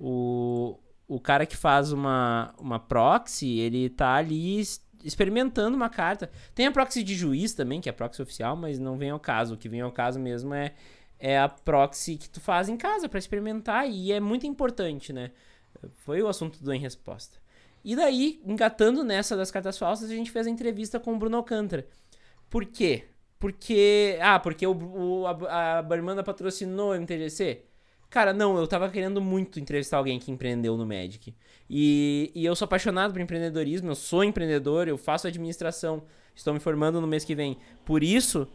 [0.00, 4.62] o, o cara que faz uma, uma proxy, ele tá ali
[5.04, 6.30] experimentando uma carta.
[6.54, 9.20] Tem a proxy de juiz também, que é a proxy oficial, mas não vem ao
[9.20, 9.54] caso.
[9.54, 10.72] O que vem ao caso mesmo é,
[11.18, 15.30] é a proxy que tu faz em casa para experimentar e é muito importante, né?
[15.98, 17.38] Foi o assunto do Em Resposta.
[17.84, 21.36] E daí, engatando nessa das cartas falsas, a gente fez a entrevista com o Bruno
[21.36, 21.86] Alcântara.
[22.48, 23.04] Por quê?
[23.38, 24.18] Porque.
[24.20, 27.69] Ah, porque o, o a, a Barmanda patrocinou o MTGC?
[28.10, 31.32] Cara, não, eu tava querendo muito entrevistar alguém que empreendeu no Magic.
[31.70, 36.02] E, e eu sou apaixonado por empreendedorismo, eu sou empreendedor, eu faço administração,
[36.34, 37.56] estou me formando no mês que vem.
[37.84, 38.48] Por isso,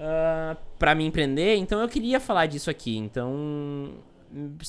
[0.00, 2.96] uh, para me empreender, então eu queria falar disso aqui.
[2.96, 3.94] Então,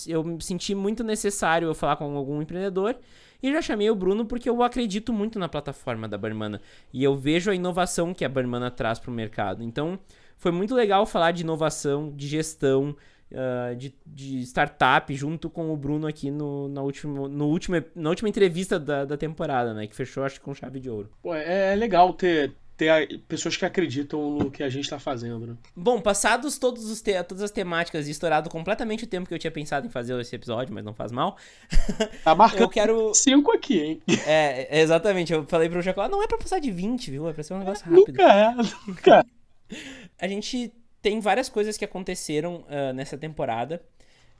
[0.07, 2.95] eu me senti muito necessário eu falar com algum empreendedor.
[3.41, 6.61] E já chamei o Bruno porque eu acredito muito na plataforma da Barmana.
[6.93, 9.63] E eu vejo a inovação que a Barmana traz para o mercado.
[9.63, 9.97] Então,
[10.37, 12.95] foi muito legal falar de inovação, de gestão,
[13.31, 18.09] uh, de, de startup junto com o Bruno aqui no, na, última, no último, na
[18.09, 19.87] última entrevista da, da temporada, né?
[19.87, 21.09] Que fechou, acho que com chave de ouro.
[21.21, 25.45] Pô, é, é legal ter, ter pessoas que acreditam no que a gente está fazendo.
[25.45, 25.55] Né?
[25.75, 29.39] Bom, passados todos os te todas as temáticas e estourado completamente o tempo que eu
[29.39, 31.37] tinha pensado em fazer esse episódio, mas não faz mal.
[32.23, 33.13] Tá marcando eu quero...
[33.13, 34.01] cinco aqui, hein?
[34.27, 35.33] É, exatamente.
[35.33, 37.29] Eu falei pro Jacó, não é pra passar de 20, viu?
[37.29, 38.07] É pra ser um negócio rápido.
[38.07, 38.55] Nunca é,
[38.87, 39.25] nunca.
[40.19, 40.71] a gente
[41.01, 43.81] tem várias coisas que aconteceram uh, nessa temporada.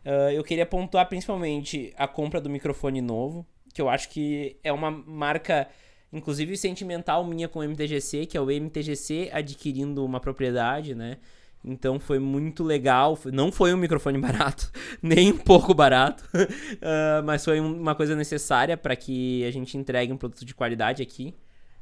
[0.06, 4.72] Uh, eu queria pontuar principalmente a compra do microfone novo, que eu acho que é
[4.72, 5.68] uma marca,
[6.12, 11.18] inclusive sentimental minha com o MTGC, que é o MTGC adquirindo uma propriedade, né?
[11.64, 13.18] Então foi muito legal.
[13.26, 18.78] Não foi um microfone barato, nem um pouco barato, uh, mas foi uma coisa necessária
[18.78, 21.34] para que a gente entregue um produto de qualidade aqui.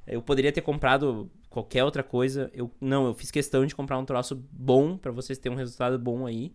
[0.05, 2.49] Eu poderia ter comprado qualquer outra coisa.
[2.53, 5.97] Eu não, eu fiz questão de comprar um troço bom para vocês terem um resultado
[5.97, 6.53] bom aí.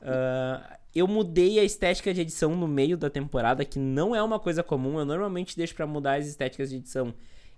[0.00, 4.38] Uh, eu mudei a estética de edição no meio da temporada, que não é uma
[4.38, 4.98] coisa comum.
[4.98, 7.14] Eu normalmente deixo para mudar as estéticas de edição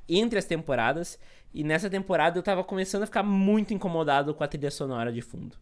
[0.09, 1.19] entre as temporadas.
[1.53, 5.21] E nessa temporada eu tava começando a ficar muito incomodado com a trilha sonora de
[5.21, 5.57] fundo.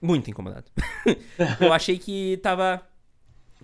[0.00, 0.66] Muito incomodado.
[1.60, 2.82] eu achei que tava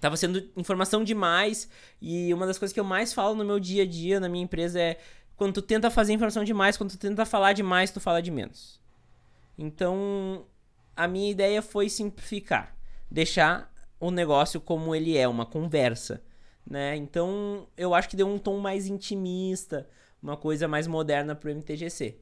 [0.01, 1.69] tava sendo informação demais
[2.01, 4.43] e uma das coisas que eu mais falo no meu dia a dia na minha
[4.43, 4.99] empresa é
[5.41, 8.79] quando tu tenta fazer informação demais, quando tu tenta falar demais, tu fala de menos.
[9.57, 10.45] Então,
[10.95, 12.77] a minha ideia foi simplificar,
[13.11, 16.23] deixar o negócio como ele é, uma conversa,
[16.69, 16.95] né?
[16.95, 19.89] Então, eu acho que deu um tom mais intimista,
[20.23, 22.19] uma coisa mais moderna pro MTGC.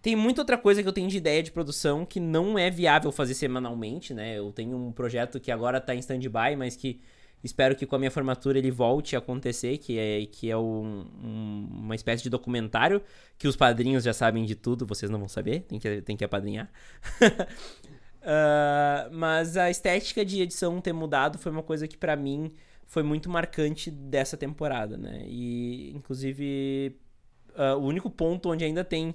[0.00, 3.12] Tem muita outra coisa que eu tenho de ideia de produção que não é viável
[3.12, 4.38] fazer semanalmente, né?
[4.38, 6.98] Eu tenho um projeto que agora tá em stand-by, mas que
[7.42, 11.06] espero que com a minha formatura ele volte a acontecer, que é, que é um,
[11.22, 13.02] um, uma espécie de documentário
[13.38, 16.24] que os padrinhos já sabem de tudo, vocês não vão saber, tem que, tem que
[16.24, 16.70] apadrinhar.
[17.22, 22.52] uh, mas a estética de edição ter mudado foi uma coisa que para mim
[22.86, 25.22] foi muito marcante dessa temporada, né?
[25.26, 26.96] E, inclusive,
[27.50, 29.14] uh, o único ponto onde ainda tem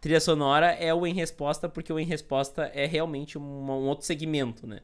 [0.00, 4.06] trilha sonora é o Em Resposta, porque o Em Resposta é realmente um, um outro
[4.06, 4.80] segmento, né?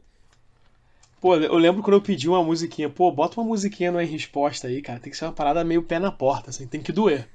[1.24, 4.68] Pô, eu lembro quando eu pedi uma musiquinha, pô, bota uma musiquinha no Em Resposta
[4.68, 7.26] aí, cara, tem que ser uma parada meio pé na porta, assim, tem que doer.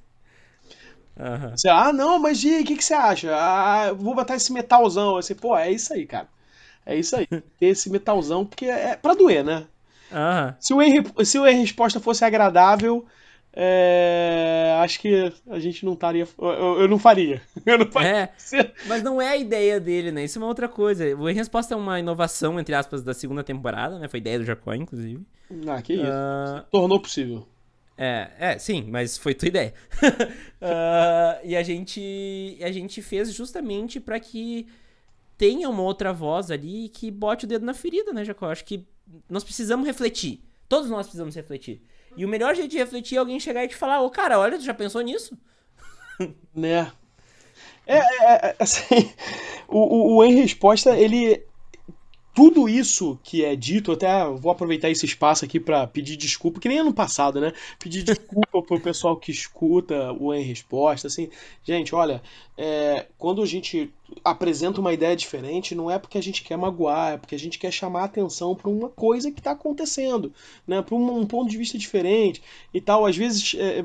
[1.17, 1.57] Uhum.
[1.57, 3.35] Você, ah, não, mas o que, que você acha?
[3.35, 5.17] Ah, vou botar esse metalzão.
[5.17, 6.27] Assim, pô, é isso aí, cara.
[6.85, 7.25] É isso aí.
[7.57, 9.65] Ter esse metalzão, porque é pra doer, né?
[10.11, 10.53] Uhum.
[10.59, 13.07] Se, o em, se o Em Resposta fosse agradável,
[13.51, 16.27] é, acho que a gente não estaria.
[16.37, 17.41] Eu, eu, não faria.
[17.65, 18.09] Eu não faria.
[18.09, 20.23] É, mas não é a ideia dele, né?
[20.23, 21.03] Isso é uma outra coisa.
[21.15, 24.07] O Em Resposta é uma inovação, entre aspas, da segunda temporada, né?
[24.07, 25.21] Foi ideia do Jacó, inclusive.
[25.67, 26.03] Ah, que isso.
[26.03, 26.63] Uh...
[26.71, 27.47] Tornou possível.
[27.97, 29.73] É, é, sim, mas foi tua ideia.
[30.01, 34.67] uh, e a gente, a gente fez justamente para que
[35.37, 38.51] tenha uma outra voz ali que bote o dedo na ferida, né, Jacó?
[38.51, 38.85] Acho que
[39.29, 40.41] nós precisamos refletir.
[40.69, 41.81] Todos nós precisamos refletir.
[42.15, 44.39] E o melhor jeito de refletir é alguém chegar e te falar, ô oh, cara,
[44.39, 45.37] olha, tu já pensou nisso?
[46.53, 46.91] Né?
[47.87, 49.13] É, é, é assim,
[49.67, 51.43] o, o, o Em Resposta, ele
[52.39, 56.69] tudo isso que é dito, até vou aproveitar esse espaço aqui para pedir desculpa, que
[56.69, 57.51] nem ano passado, né?
[57.77, 61.29] Pedir desculpa pro pessoal que escuta o Em Resposta, assim,
[61.65, 62.23] gente, olha,
[62.57, 67.15] é, quando a gente apresenta uma ideia diferente, não é porque a gente quer magoar,
[67.15, 70.31] é porque a gente quer chamar atenção para uma coisa que está acontecendo,
[70.65, 70.81] né?
[70.81, 72.41] Para um, um, ponto de vista diferente
[72.73, 73.05] e tal.
[73.05, 73.83] Às vezes é,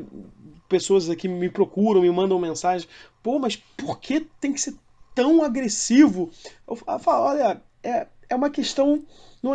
[0.69, 2.87] pessoas aqui me procuram, me mandam mensagem,
[3.21, 4.77] pô, mas por que tem que ser
[5.13, 6.31] tão agressivo?
[6.69, 9.03] Eu falo, olha, é, é uma questão.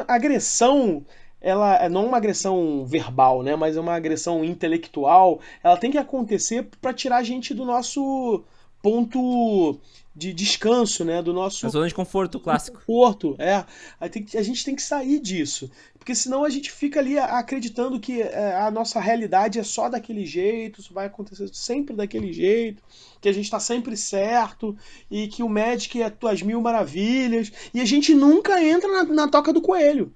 [0.08, 1.06] A agressão,
[1.42, 3.56] ela é não uma agressão verbal, né?
[3.56, 5.40] Mas é uma agressão intelectual.
[5.64, 8.44] Ela tem que acontecer para tirar a gente do nosso
[8.82, 9.78] ponto
[10.16, 11.22] de descanso, né?
[11.22, 11.66] Do nosso.
[11.66, 12.78] A zona de conforto clássico.
[12.78, 13.66] Conforto, é.
[14.00, 15.72] A gente tem que sair disso.
[16.10, 20.26] Porque senão a gente fica ali acreditando que é, a nossa realidade é só daquele
[20.26, 22.82] jeito, isso vai acontecer sempre daquele jeito,
[23.22, 24.76] que a gente está sempre certo
[25.12, 27.52] e que o Magic é tuas mil maravilhas.
[27.72, 30.12] E a gente nunca entra na, na toca do coelho.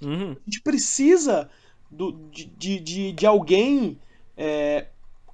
[0.00, 0.36] Uhum.
[0.40, 1.50] A gente precisa
[1.90, 3.98] do, de, de, de alguém
[4.36, 4.86] é,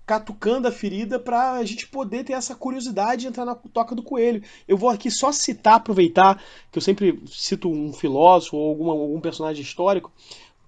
[0.07, 4.03] catucando a ferida para a gente poder ter essa curiosidade de entrar na toca do
[4.03, 4.43] coelho.
[4.67, 9.21] Eu vou aqui só citar, aproveitar, que eu sempre cito um filósofo ou alguma, algum
[9.21, 10.13] personagem histórico,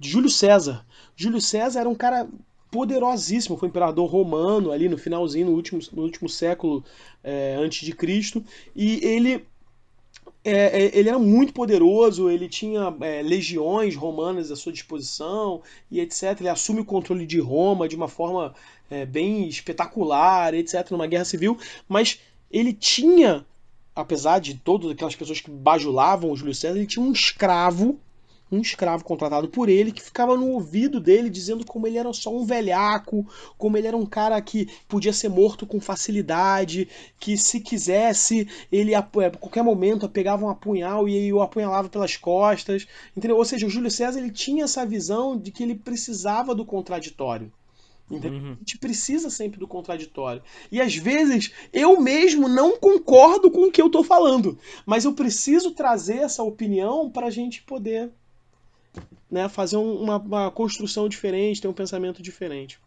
[0.00, 0.84] Júlio César.
[1.16, 2.28] Júlio César era um cara
[2.70, 6.84] poderosíssimo, foi imperador romano ali no finalzinho, no último, no último século
[7.22, 9.46] é, antes de Cristo, e ele
[10.44, 16.38] é, ele era muito poderoso, ele tinha é, legiões romanas à sua disposição e etc.
[16.38, 18.54] Ele assume o controle de Roma de uma forma
[18.90, 21.58] é, bem espetacular, etc., numa guerra civil,
[21.88, 22.20] mas
[22.50, 23.44] ele tinha,
[23.94, 27.98] apesar de todas aquelas pessoas que bajulavam o Júlio César, ele tinha um escravo
[28.54, 32.34] um escravo contratado por ele que ficava no ouvido dele dizendo como ele era só
[32.34, 33.26] um velhaco,
[33.58, 38.94] como ele era um cara que podia ser morto com facilidade, que se quisesse ele
[38.94, 43.36] a qualquer momento pegava um apunhal e o apunhalava pelas costas, entendeu?
[43.36, 47.50] Ou seja, o Júlio César ele tinha essa visão de que ele precisava do contraditório.
[48.10, 48.52] Uhum.
[48.52, 50.42] A gente precisa sempre do contraditório.
[50.70, 55.14] E às vezes eu mesmo não concordo com o que eu estou falando, mas eu
[55.14, 58.10] preciso trazer essa opinião para a gente poder
[59.30, 62.78] né, fazer uma, uma construção diferente, ter um pensamento diferente.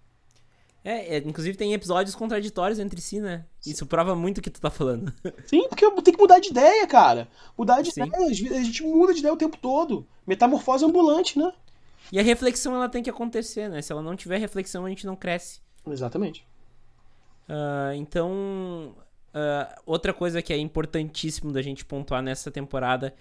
[0.84, 3.44] É, é, inclusive tem episódios contraditórios entre si, né?
[3.66, 5.12] Isso prova muito o que tu tá falando.
[5.46, 7.28] Sim, porque tem que mudar de ideia, cara.
[7.58, 8.04] Mudar de Sim.
[8.04, 10.08] ideia, a gente muda de ideia o tempo todo.
[10.26, 11.52] Metamorfose ambulante, né?
[12.12, 13.82] E a reflexão ela tem que acontecer, né?
[13.82, 15.60] Se ela não tiver reflexão, a gente não cresce.
[15.86, 16.46] Exatamente.
[17.50, 18.96] Uh, então,
[19.34, 23.14] uh, outra coisa que é importantíssimo da gente pontuar nessa temporada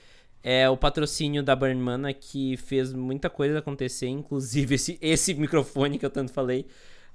[0.42, 6.06] é o patrocínio da Burnmana, que fez muita coisa acontecer, inclusive esse, esse microfone que
[6.06, 6.66] eu tanto falei.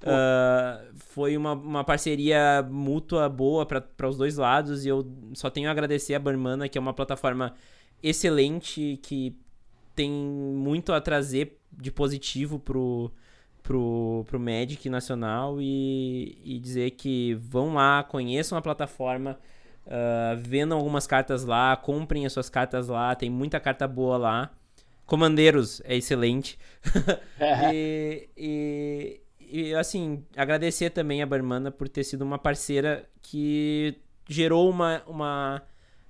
[0.02, 5.68] Uh, foi uma, uma parceria mútua boa para os dois lados e eu só tenho
[5.68, 7.54] a agradecer a Burnmana, que é uma plataforma
[8.02, 9.38] excelente, que
[9.94, 13.10] tem muito a trazer de positivo pro,
[13.62, 19.38] pro, pro Magic Nacional e, e dizer que vão lá, conheçam a plataforma,
[19.86, 24.50] uh, vendam algumas cartas lá, comprem as suas cartas lá, tem muita carta boa lá.
[25.06, 26.58] Comandeiros é excelente.
[27.72, 33.98] e, e, e, assim, agradecer também a Barmana por ter sido uma parceira que
[34.28, 35.62] gerou uma, uma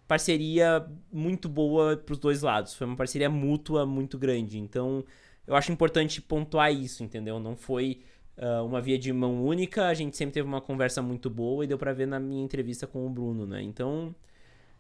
[0.06, 2.74] parceria muito boa para os dois lados.
[2.74, 4.58] Foi uma parceria mútua muito grande.
[4.58, 5.04] Então,
[5.46, 7.38] eu acho importante pontuar isso, entendeu?
[7.40, 8.02] Não foi
[8.36, 11.66] uh, uma via de mão única, a gente sempre teve uma conversa muito boa e
[11.66, 13.62] deu para ver na minha entrevista com o Bruno, né?
[13.62, 14.14] Então,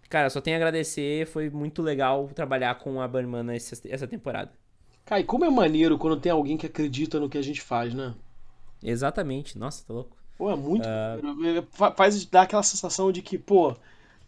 [0.08, 4.52] cara, só tenho a agradecer, foi muito legal trabalhar com a Barmana essa, essa temporada.
[5.10, 8.14] E como é maneiro quando tem alguém que acredita no que a gente faz, né?
[8.82, 10.16] Exatamente, nossa, tá louco.
[10.38, 10.86] Pô, é muito.
[10.86, 11.92] Uh...
[11.96, 13.76] Faz dar aquela sensação de que, pô,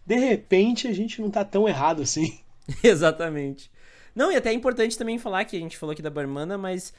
[0.05, 2.39] de repente a gente não tá tão errado assim.
[2.83, 3.71] Exatamente.
[4.15, 6.95] Não, e até é importante também falar que a gente falou aqui da Barmana, mas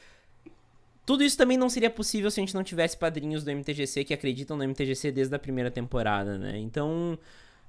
[1.06, 4.12] tudo isso também não seria possível se a gente não tivesse padrinhos do MTGC que
[4.12, 6.58] acreditam no MTGC desde a primeira temporada, né?
[6.58, 7.18] Então,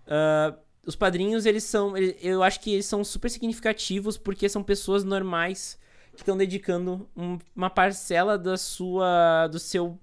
[0.07, 1.95] uh, os padrinhos, eles são.
[1.97, 5.77] Eu acho que eles são super significativos porque são pessoas normais
[6.15, 9.47] que estão dedicando um, uma parcela da sua.
[9.47, 9.99] do seu.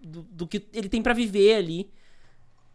[0.00, 1.90] do, do que ele tem para viver ali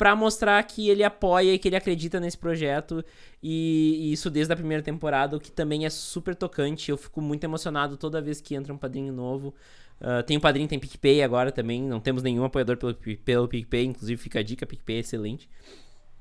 [0.02, 3.06] para mostrar que ele apoia e que ele acredita nesse projeto.
[3.42, 6.90] E, e, isso desde a primeira temporada, o que também é super tocante.
[6.90, 9.54] Eu fico muito emocionado toda vez que entra um padrinho novo.
[10.02, 11.84] Uh, tem o padrinho, tem PicPay agora também.
[11.84, 15.48] Não temos nenhum apoiador pelo, pelo PicPay, inclusive fica a dica: PicPay é excelente.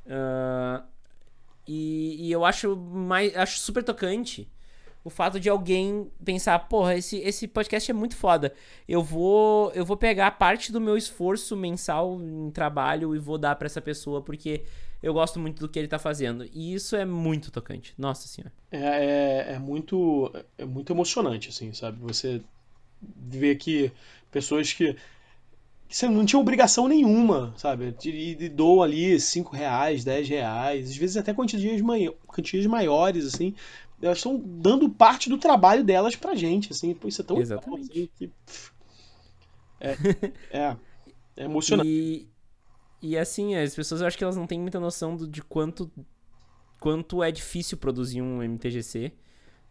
[0.04, 0.84] Uh,
[1.66, 4.46] e, e, eu acho, mais, acho super tocante
[5.02, 8.52] o fato de alguém pensar, porra, esse, esse podcast é muito foda.
[8.88, 13.56] Eu vou eu vou pegar parte do meu esforço mensal em trabalho e vou dar
[13.56, 14.62] para essa pessoa porque
[15.02, 16.44] eu gosto muito do que ele tá fazendo.
[16.52, 17.94] E isso é muito tocante.
[17.96, 18.52] Nossa senhora.
[18.70, 21.98] É, é, é muito é muito emocionante assim, sabe?
[22.00, 22.42] Você
[23.02, 23.90] ver que
[24.30, 24.96] pessoas que
[25.88, 27.92] você não tinha obrigação nenhuma, sabe?
[28.04, 31.82] E, dou ali 5 reais, 10 reais, às vezes até quantias,
[32.28, 33.54] quantias maiores, assim,
[34.02, 37.88] elas estão dando parte do trabalho delas pra gente, assim, pô, isso é tão Exatamente.
[37.88, 38.32] Legal, assim, que...
[39.80, 39.96] é,
[40.50, 40.76] é,
[41.36, 41.88] é emocionante.
[41.88, 42.28] E,
[43.02, 45.90] e assim, as pessoas eu acho que elas não têm muita noção do, de quanto,
[46.78, 49.12] quanto é difícil produzir um MTGC.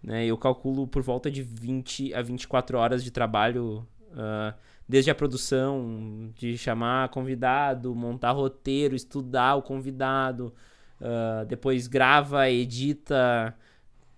[0.02, 0.26] Né?
[0.26, 4.54] Eu calculo por volta de 20 a 24 horas de trabalho, uh,
[4.88, 10.54] desde a produção, de chamar convidado, montar roteiro, estudar o convidado,
[11.02, 13.56] uh, depois grava, edita,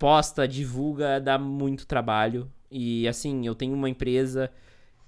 [0.02, 2.50] posta, divulga, dá muito trabalho.
[2.68, 4.50] E assim, eu tenho uma empresa,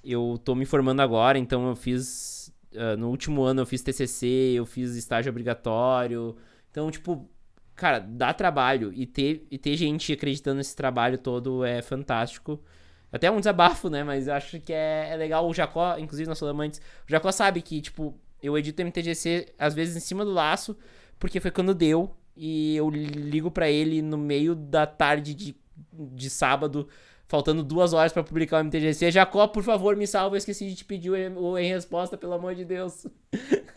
[0.04, 2.54] eu tô me formando agora, então eu fiz.
[2.72, 6.36] Uh, no último ano eu fiz TCC, eu fiz estágio obrigatório.
[6.70, 7.28] Então, tipo,
[7.74, 8.92] cara, dá trabalho.
[8.94, 12.62] E ter, e ter gente acreditando nesse trabalho todo é fantástico.
[13.10, 14.04] Até um desabafo, né?
[14.04, 15.48] Mas eu acho que é, é legal.
[15.48, 19.74] O Jacó, inclusive, nós falamos antes, o Jacó sabe que, tipo, eu edito MTGC às
[19.74, 20.76] vezes em cima do laço,
[21.18, 25.56] porque foi quando deu e eu ligo para ele no meio da tarde de,
[25.92, 26.88] de sábado,
[27.26, 29.10] faltando duas horas para publicar o MTGC.
[29.10, 32.54] Jacó, por favor, me salva, eu esqueci de te pedir o em resposta, pelo amor
[32.54, 33.06] de Deus.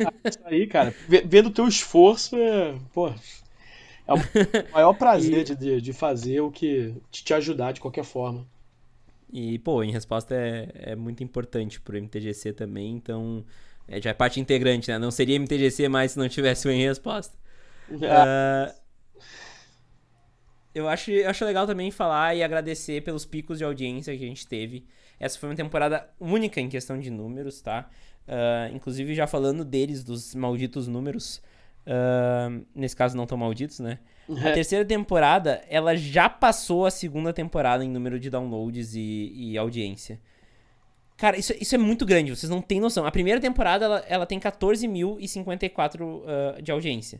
[0.04, 0.94] Ah, isso aí, cara.
[1.26, 4.18] Vendo o teu esforço, é, pô, é o
[4.74, 5.56] maior prazer e...
[5.56, 8.46] de, de fazer o que te ajudar de qualquer forma.
[9.32, 13.44] E, pô, em resposta é, é muito importante pro MTGC também, então
[13.88, 14.98] é, já é parte integrante, né?
[14.98, 17.36] Não seria MTGC mais se não tivesse o em resposta.
[17.90, 18.74] Uh,
[20.74, 24.28] eu, acho, eu acho legal também falar e agradecer pelos picos de audiência que a
[24.28, 24.86] gente teve.
[25.20, 27.90] Essa foi uma temporada única em questão de números, tá?
[28.28, 31.42] Uh, inclusive, já falando deles, dos malditos números.
[31.88, 34.00] Uh, nesse caso, não tão malditos, né?
[34.30, 39.58] A terceira temporada, ela já passou a segunda temporada em número de downloads e, e
[39.58, 40.20] audiência.
[41.16, 43.06] Cara, isso, isso é muito grande, vocês não têm noção.
[43.06, 47.20] A primeira temporada, ela, ela tem 14.054 uh, de audiência.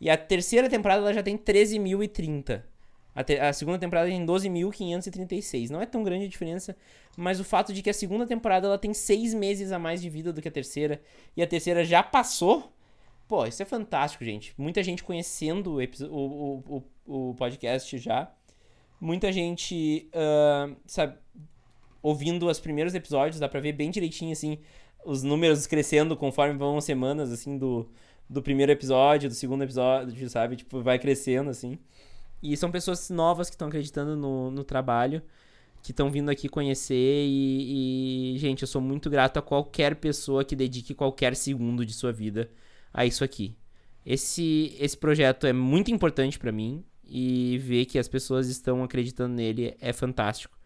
[0.00, 2.62] E a terceira temporada ela já tem 13.030.
[3.14, 5.70] A, te a segunda temporada tem 12.536.
[5.70, 6.76] Não é tão grande a diferença,
[7.16, 10.08] mas o fato de que a segunda temporada ela tem seis meses a mais de
[10.08, 11.02] vida do que a terceira,
[11.36, 12.72] e a terceira já passou,
[13.26, 14.54] pô, isso é fantástico, gente.
[14.56, 18.32] Muita gente conhecendo o, o, o, o podcast já.
[19.00, 21.16] Muita gente, uh, sabe,
[22.00, 24.58] ouvindo os primeiros episódios, dá pra ver bem direitinho, assim,
[25.04, 27.88] os números crescendo conforme vão as semanas, assim, do,
[28.28, 30.56] do primeiro episódio, do segundo episódio, sabe?
[30.56, 31.78] Tipo, vai crescendo, assim.
[32.42, 35.22] E são pessoas novas que estão acreditando no, no trabalho,
[35.82, 37.24] que estão vindo aqui conhecer.
[37.26, 41.92] E, e, gente, eu sou muito grato a qualquer pessoa que dedique qualquer segundo de
[41.92, 42.50] sua vida
[42.92, 43.56] a isso aqui.
[44.04, 49.34] Esse, esse projeto é muito importante para mim e ver que as pessoas estão acreditando
[49.34, 50.56] nele é fantástico.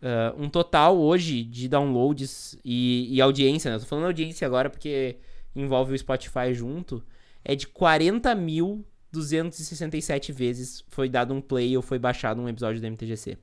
[0.00, 3.76] Uh, um total hoje de downloads e, e audiência, né?
[3.76, 5.18] Eu tô falando audiência agora porque
[5.54, 7.04] envolve o Spotify junto,
[7.44, 13.36] é de 40.267 vezes foi dado um play ou foi baixado um episódio do MTGC.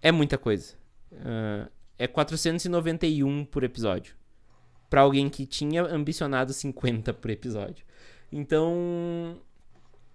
[0.00, 0.74] É muita coisa.
[1.12, 1.68] Uh,
[1.98, 4.16] é 491 por episódio.
[4.88, 7.84] Para alguém que tinha ambicionado 50 por episódio.
[8.32, 9.40] Então,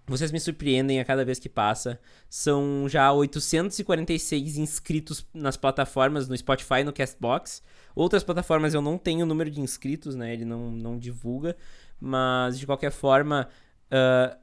[0.06, 1.98] vocês me surpreendem a cada vez que passa.
[2.28, 7.62] São já 846 inscritos nas plataformas, no Spotify no Castbox.
[7.94, 10.32] Outras plataformas eu não tenho o número de inscritos, né?
[10.32, 11.56] Ele não, não divulga.
[12.00, 13.48] Mas, de qualquer forma,
[13.90, 14.36] uh,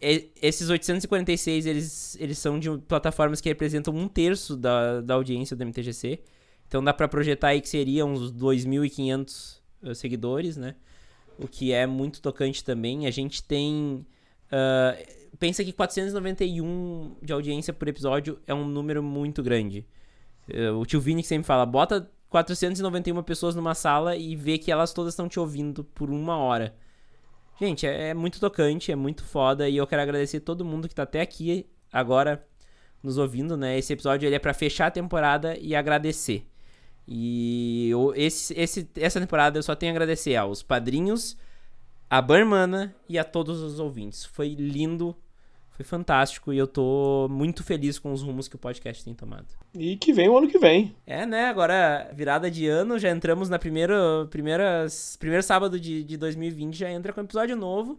[0.00, 5.66] esses 846, eles, eles são de plataformas que representam um terço da, da audiência do
[5.66, 6.20] MTGC.
[6.66, 10.76] Então dá para projetar aí que seriam uns 2.500 uh, seguidores, né?
[11.38, 13.06] O que é muito tocante também.
[13.06, 14.06] A gente tem...
[14.50, 19.86] Uh, pensa que 491 de audiência por episódio é um número muito grande.
[20.48, 24.70] Uh, o tio Vini que sempre fala, bota 491 pessoas numa sala e vê que
[24.70, 26.74] elas todas estão te ouvindo por uma hora.
[27.60, 30.94] Gente, é, é, muito tocante, é muito foda e eu quero agradecer todo mundo que
[30.94, 32.46] tá até aqui agora
[33.02, 33.78] nos ouvindo, né?
[33.78, 36.46] Esse episódio ele é para fechar a temporada e agradecer.
[37.06, 41.36] E eu, esse, esse, essa temporada eu só tenho a agradecer aos padrinhos,
[42.10, 44.24] a Barmana e a todos os ouvintes.
[44.24, 45.16] Foi lindo
[45.80, 49.46] foi fantástico e eu tô muito feliz com os rumos que o podcast tem tomado.
[49.74, 50.94] E que vem o ano que vem.
[51.06, 51.46] É, né?
[51.46, 54.26] Agora, virada de ano, já entramos na primeira.
[54.28, 54.86] primeira
[55.18, 57.98] primeiro sábado de, de 2020, já entra com episódio novo.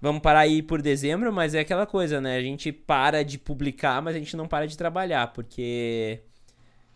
[0.00, 2.36] Vamos parar aí por dezembro, mas é aquela coisa, né?
[2.36, 6.18] A gente para de publicar, mas a gente não para de trabalhar, porque.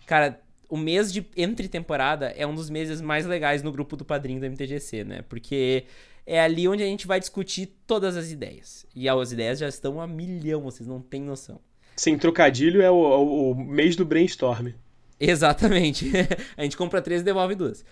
[0.06, 4.04] Cara, o mês de entre temporada é um dos meses mais legais no grupo do
[4.04, 5.22] padrinho do MTGC, né?
[5.28, 5.84] Porque
[6.26, 8.86] é ali onde a gente vai discutir todas as ideias.
[8.94, 11.60] E as ideias já estão a milhão, vocês não têm noção.
[11.96, 14.72] Sem trocadilho é o, o, o mês do brainstorm.
[15.18, 16.10] Exatamente.
[16.56, 17.82] a gente compra três e devolve duas.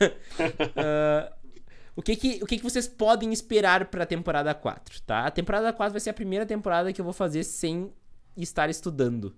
[0.00, 1.32] uh,
[1.94, 5.26] o que que, o que que vocês podem esperar para a temporada 4, tá?
[5.26, 7.92] A temporada 4 vai ser a primeira temporada que eu vou fazer sem
[8.36, 9.36] estar estudando.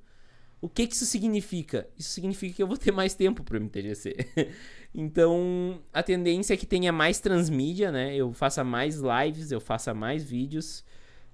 [0.65, 1.87] O que, que isso significa?
[1.95, 4.17] Isso significa que eu vou ter mais tempo para o MTGC.
[4.95, 8.17] então, a tendência é que tenha mais transmídia, né?
[8.17, 10.83] Eu faça mais lives, eu faça mais vídeos,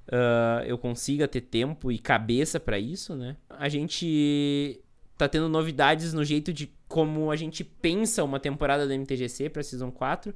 [0.09, 3.37] uh, eu consiga ter tempo e cabeça para isso, né?
[3.51, 4.81] A gente
[5.17, 9.63] tá tendo novidades no jeito de como a gente pensa uma temporada do MTGC para
[9.63, 10.33] Season 4.
[10.33, 10.35] Uh,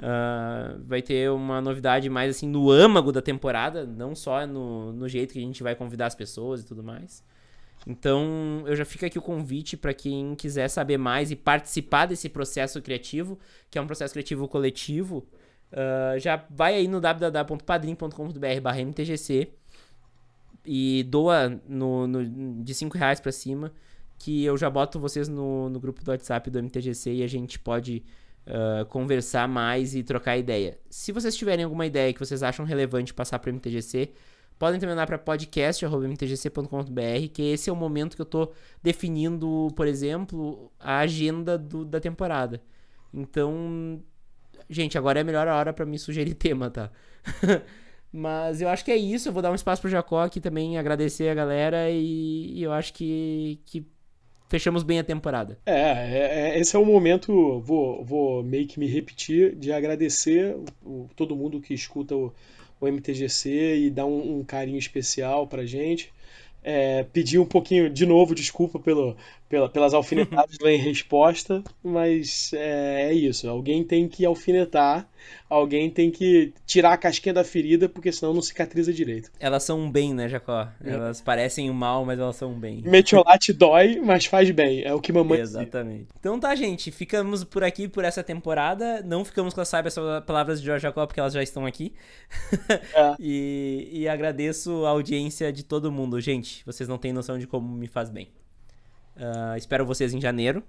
[0.00, 5.08] ah, vai ter uma novidade mais assim no âmago da temporada, não só no, no
[5.08, 7.22] jeito que a gente vai convidar as pessoas e tudo mais.
[7.86, 12.28] Então, eu já fico aqui o convite para quem quiser saber mais e participar desse
[12.28, 13.38] processo criativo,
[13.70, 15.26] que é um processo criativo coletivo,
[15.72, 19.48] uh, já vai aí no www.padrim.com.br/mtgc
[20.64, 23.72] e doa no, no de 5 reais para cima,
[24.16, 27.58] que eu já boto vocês no, no grupo do WhatsApp do MTGC e a gente
[27.58, 28.04] pode
[28.46, 30.78] uh, conversar mais e trocar ideia.
[30.88, 34.12] Se vocês tiverem alguma ideia que vocês acham relevante passar para o MTGC,
[34.62, 39.88] Podem também mandar para podcast.mtgc.com.br, que esse é o momento que eu estou definindo, por
[39.88, 42.62] exemplo, a agenda do, da temporada.
[43.12, 44.00] Então,
[44.70, 46.92] gente, agora é a melhor hora para me sugerir tema, tá?
[48.12, 49.28] Mas eu acho que é isso.
[49.28, 52.70] Eu vou dar um espaço pro Jacó aqui também, agradecer a galera e, e eu
[52.70, 53.84] acho que, que
[54.48, 55.58] fechamos bem a temporada.
[55.66, 60.56] É, é, é esse é o momento, vou, vou meio que me repetir, de agradecer
[60.84, 62.32] o, todo mundo que escuta o,
[62.86, 66.12] o MTGC e dar um, um carinho especial pra gente.
[66.64, 69.16] É, pedir um pouquinho de novo desculpa pelo,
[69.52, 73.46] pela, pelas alfinetadas em resposta, mas é, é, isso.
[73.46, 75.06] Alguém tem que alfinetar,
[75.46, 79.30] alguém tem que tirar a casquinha da ferida, porque senão não cicatriza direito.
[79.38, 80.66] Elas são um bem, né, Jacó?
[80.82, 80.92] É.
[80.92, 82.80] Elas parecem um mal, mas elas são um bem.
[82.80, 84.84] Metiolate dói, mas faz bem.
[84.84, 86.04] É o que mamãe Exatamente.
[86.04, 86.14] Diz.
[86.18, 86.90] Então tá, gente.
[86.90, 89.02] Ficamos por aqui por essa temporada.
[89.02, 89.96] Não ficamos com as sábias
[90.26, 91.92] palavras de Jorge Jacó, porque elas já estão aqui.
[92.94, 93.14] É.
[93.20, 96.18] e, e agradeço a audiência de todo mundo.
[96.22, 98.28] Gente, vocês não têm noção de como me faz bem.
[99.16, 100.62] Uh, espero vocês em janeiro.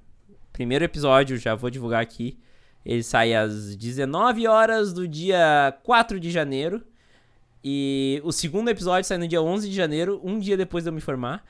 [0.52, 2.38] Primeiro episódio, já vou divulgar aqui.
[2.86, 6.84] Ele sai às 19 horas do dia 4 de janeiro.
[7.64, 10.94] E o segundo episódio sai no dia 11 de janeiro, um dia depois de eu
[10.94, 11.44] me formar.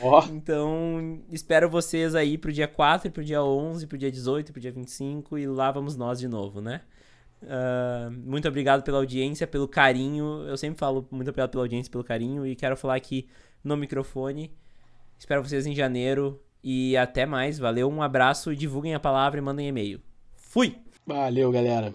[0.00, 0.20] Oh.
[0.32, 4.72] então, espero vocês aí pro dia 4, pro dia 11, pro dia 18, pro dia
[4.72, 6.80] 25 e lá vamos nós de novo, né?
[7.42, 10.44] Uh, muito obrigado pela audiência, pelo carinho.
[10.46, 13.28] Eu sempre falo muito obrigado pela audiência, pelo carinho e quero falar aqui
[13.62, 14.50] no microfone
[15.22, 17.56] Espero vocês em janeiro e até mais.
[17.56, 20.00] Valeu, um abraço, divulguem a palavra e mandem e-mail.
[20.34, 20.76] Fui!
[21.06, 21.94] Valeu, galera.